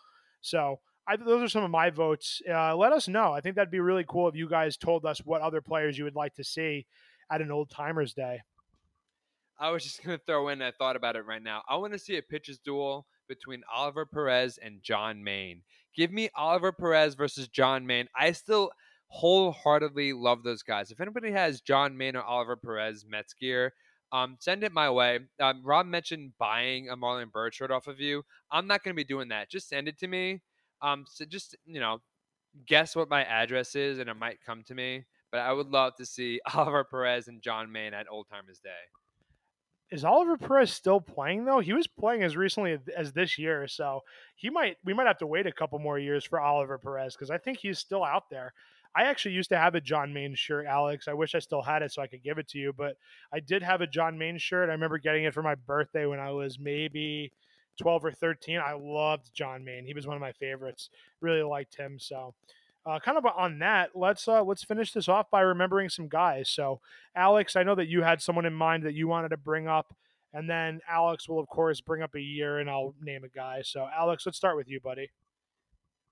[0.42, 2.42] So I, those are some of my votes.
[2.50, 3.34] Uh, let us know.
[3.34, 6.04] I think that'd be really cool if you guys told us what other players you
[6.04, 6.86] would like to see
[7.32, 8.42] at an old timers day.
[9.60, 11.64] I was just going to throw in, I thought about it right now.
[11.68, 15.62] I want to see a pitcher's duel between Oliver Perez and John Maine.
[15.96, 18.08] Give me Oliver Perez versus John Maine.
[18.16, 18.72] I still
[19.08, 20.92] wholeheartedly love those guys.
[20.92, 23.74] If anybody has John Maine or Oliver Perez Mets gear,
[24.12, 25.20] um, send it my way.
[25.40, 28.24] Um, Rob mentioned buying a Marlon Byrd shirt off of you.
[28.52, 29.50] I'm not going to be doing that.
[29.50, 30.42] Just send it to me.
[30.82, 32.00] Um, so just you know,
[32.68, 35.06] guess what my address is, and it might come to me.
[35.32, 38.70] But I would love to see Oliver Perez and John Maine at Old Timers Day.
[39.90, 41.60] Is Oliver Perez still playing though?
[41.60, 44.02] He was playing as recently as this year, so
[44.36, 47.32] he might we might have to wait a couple more years for Oliver Perez because
[47.32, 48.54] I think he's still out there.
[48.98, 51.08] I actually used to have a John Maine shirt, Alex.
[51.08, 52.98] I wish I still had it so I could give it to you, but
[53.32, 54.70] I did have a John Maine shirt.
[54.70, 57.32] I remember getting it for my birthday when I was maybe
[57.80, 58.58] 12 or 13.
[58.58, 59.86] I loved John Maine.
[59.86, 60.90] He was one of my favorites.
[61.22, 62.00] Really liked him.
[62.00, 62.34] So,
[62.88, 66.50] uh, kind of on that, let's uh, let's finish this off by remembering some guys.
[66.50, 66.80] So,
[67.16, 69.94] Alex, I know that you had someone in mind that you wanted to bring up,
[70.34, 73.62] and then Alex will of course bring up a year, and I'll name a guy.
[73.64, 75.12] So, Alex, let's start with you, buddy.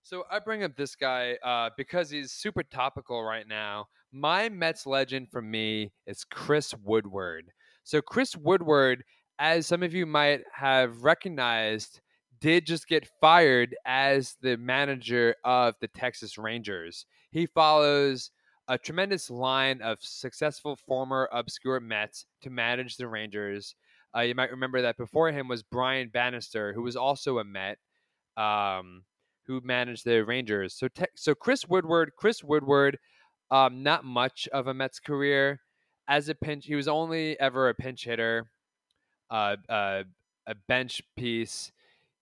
[0.06, 3.88] So I bring up this guy uh, because he's super topical right now.
[4.12, 7.48] My Mets legend for me is Chris Woodward.
[7.84, 9.04] So Chris Woodward,
[9.40, 12.02] as some of you might have recognized,
[12.40, 17.08] did just get fired as the manager of the Texas Rangers.
[17.32, 18.30] He follows
[18.68, 23.74] a tremendous line of successful former obscure Mets to manage the Rangers.
[24.16, 27.80] Uh, you might remember that before him was Brian Bannister, who was also a Met.
[28.38, 29.02] Um,
[29.48, 30.74] who managed the Rangers.
[30.74, 32.98] So te- so Chris Woodward, Chris Woodward,
[33.52, 35.60] um, not much of a Mets career
[36.08, 36.66] as a pinch.
[36.66, 38.48] He was only ever a pinch hitter,
[39.30, 40.04] uh, uh,
[40.48, 41.72] a bench piece.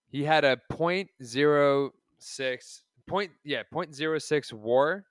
[0.10, 5.06] He had a point zero six point yeah point zero six WAR.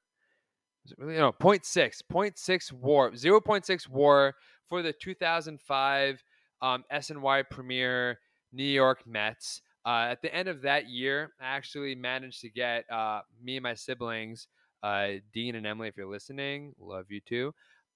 [0.99, 4.35] No, 0.6, 0.6 WAR, 0.6 WAR
[4.69, 6.25] for the 2005
[6.61, 8.19] um, SNY Premier
[8.53, 9.63] New York Mets.
[9.85, 13.63] Uh, at the end of that year, I actually managed to get uh, me and
[13.63, 14.47] my siblings,
[14.83, 17.53] uh, Dean and Emily, if you're listening, love you too.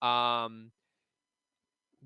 [0.07, 0.73] Um,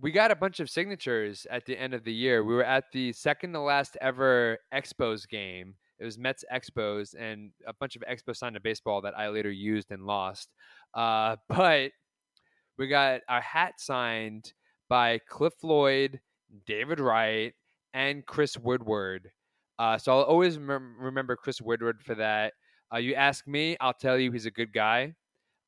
[0.01, 2.45] we got a bunch of signatures at the end of the year.
[2.45, 5.75] We were at the second to last ever Expos game.
[5.99, 9.51] It was Mets Expos, and a bunch of Expos signed a baseball that I later
[9.51, 10.49] used and lost.
[10.95, 11.91] Uh, but
[12.79, 14.53] we got our hat signed
[14.89, 16.21] by Cliff Floyd,
[16.67, 17.53] David Wright,
[17.93, 19.31] and Chris Woodward.
[19.81, 22.53] Uh, so I'll always rem- remember Chris Woodward for that.
[22.93, 25.15] Uh, you ask me, I'll tell you he's a good guy.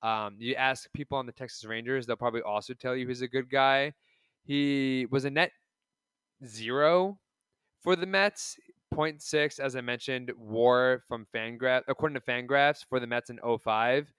[0.02, 3.28] Um, you ask people on the Texas Rangers, they'll probably also tell you he's a
[3.28, 3.94] good guy.
[4.44, 5.52] He was a net
[6.44, 7.18] zero
[7.80, 8.58] for the Mets,
[8.94, 14.12] 0.6, as I mentioned, war from Fangraph, according to Fangraphs, for the Mets in 05.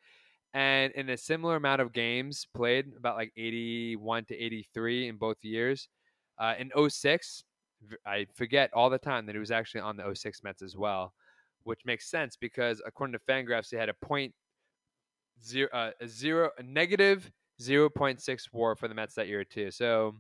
[0.55, 5.37] And in a similar amount of games played, about like 81 to 83 in both
[5.43, 5.87] years.
[6.39, 7.43] Uh, in 06,
[8.05, 11.13] I forget all the time that he was actually on the 06 Mets as well,
[11.63, 14.34] which makes sense because according to Fangraphs, he had a point
[15.43, 17.31] zero, uh, a zero, a negative
[17.61, 19.71] 0.6 WAR for the Mets that year too.
[19.71, 20.15] So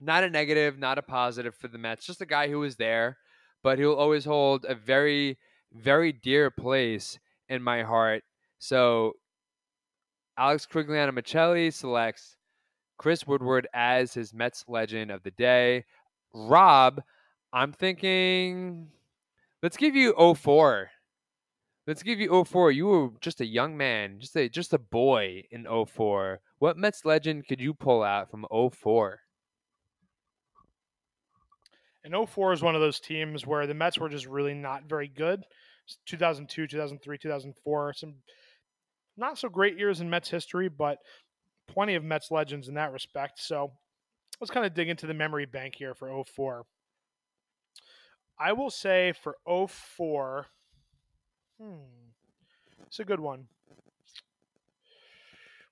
[0.00, 2.06] not a negative, not a positive for the Mets.
[2.06, 3.18] Just a guy who was there,
[3.62, 5.38] but he'll always hold a very,
[5.72, 7.18] very dear place
[7.48, 8.22] in my heart.
[8.58, 9.14] So
[10.36, 12.36] Alex Crigliano Michelli selects
[12.98, 15.84] Chris Woodward as his Mets legend of the day.
[16.34, 17.02] Rob,
[17.52, 18.88] I'm thinking
[19.62, 20.90] let's give you 04.
[21.86, 22.70] Let's give you 04.
[22.70, 26.40] You were just a young man, just a just a boy in 04.
[26.58, 29.18] What Mets legend could you pull out from 04?
[32.04, 35.08] And 04 is one of those teams where the Mets were just really not very
[35.08, 35.44] good.
[36.06, 38.14] 2002, 2003, 2004, some
[39.16, 40.98] not so great years in Mets history, but
[41.68, 43.40] plenty of Mets legends in that respect.
[43.40, 43.72] So
[44.42, 46.66] let's kind of dig into the memory bank here for 04.
[48.40, 50.46] I will say for 04,
[51.60, 51.76] hmm,
[52.84, 53.46] it's a good one.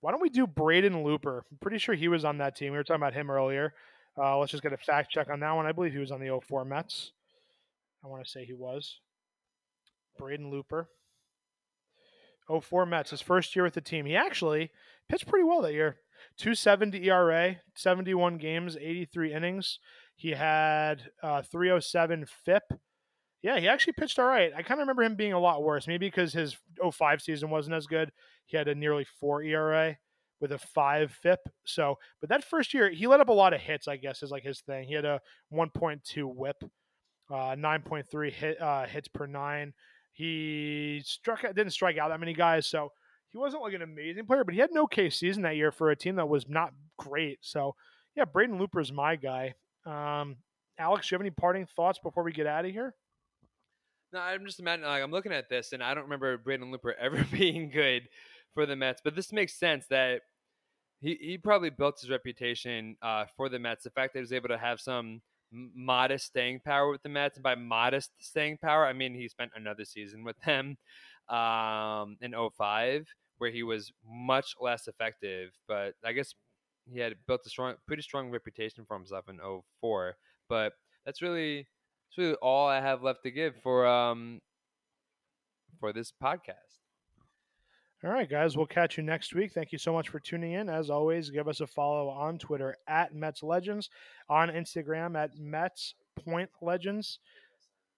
[0.00, 1.44] Why don't we do Braden Looper?
[1.50, 2.70] I'm pretty sure he was on that team.
[2.70, 3.74] We were talking about him earlier.
[4.16, 5.66] Uh, let's just get a fact check on that one.
[5.66, 7.10] I believe he was on the 04 Mets.
[8.04, 9.00] I want to say he was.
[10.16, 10.88] Braden Looper.
[12.48, 14.06] 04 Mets, his first year with the team.
[14.06, 14.70] He actually
[15.08, 15.96] pitched pretty well that year.
[16.36, 19.78] 270 ERA, 71 games, 83 innings.
[20.16, 22.62] He had uh, 307 FIP.
[23.42, 24.52] Yeah, he actually pitched all right.
[24.54, 26.56] I kind of remember him being a lot worse, maybe because his
[26.92, 28.12] 05 season wasn't as good.
[28.44, 29.96] He had a nearly four ERA,
[30.40, 31.40] with a five FIP.
[31.64, 33.86] So, but that first year, he let up a lot of hits.
[33.86, 34.88] I guess is like his thing.
[34.88, 35.20] He had a
[35.52, 36.64] 1.2 WHIP,
[37.30, 39.72] uh, 9.3 hit uh, hits per nine.
[40.12, 42.90] He struck didn't strike out that many guys, so
[43.32, 45.90] he wasn't like an amazing player, but he had an okay season that year for
[45.90, 47.38] a team that was not great.
[47.42, 47.74] So,
[48.16, 49.54] yeah, Braden Looper is my guy.
[49.86, 50.36] Um,
[50.78, 52.94] Alex, do you have any parting thoughts before we get out of here?
[54.12, 54.88] No, I'm just imagining.
[54.88, 58.08] Like I'm looking at this, and I don't remember Braden Looper ever being good
[58.54, 59.00] for the Mets.
[59.02, 60.22] But this makes sense that
[61.00, 63.84] he he probably built his reputation uh, for the Mets.
[63.84, 65.22] The fact that he was able to have some
[65.52, 69.52] modest staying power with the Mets, and by modest staying power, I mean he spent
[69.54, 70.76] another season with them
[71.28, 73.06] um, in 05,
[73.40, 75.50] where he was much less effective.
[75.66, 76.34] But I guess
[76.84, 79.38] he had built a strong, pretty strong reputation for himself in
[79.80, 80.16] 04.
[80.48, 80.74] But
[81.06, 81.66] that's really
[82.08, 84.40] that's really all I have left to give for um
[85.78, 86.80] for this podcast.
[88.02, 89.52] All right, guys, we'll catch you next week.
[89.52, 90.70] Thank you so much for tuning in.
[90.70, 93.90] As always, give us a follow on Twitter at Mets Legends,
[94.28, 97.18] on Instagram at Mets Point Legends.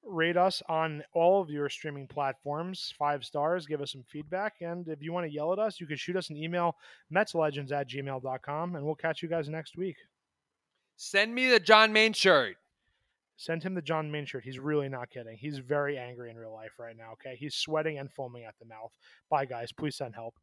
[0.05, 3.67] Rate us on all of your streaming platforms, five stars.
[3.67, 4.55] Give us some feedback.
[4.61, 6.77] And if you want to yell at us, you can shoot us an email,
[7.15, 9.97] metslegends at gmail.com, and we'll catch you guys next week.
[10.97, 12.57] Send me the John Maine shirt.
[13.37, 14.45] Send him the John Maine shirt.
[14.45, 15.37] He's really not kidding.
[15.37, 17.13] He's very angry in real life right now.
[17.15, 17.37] Okay.
[17.37, 18.93] He's sweating and foaming at the mouth.
[19.31, 19.73] Bye, guys.
[19.73, 20.35] Please send help.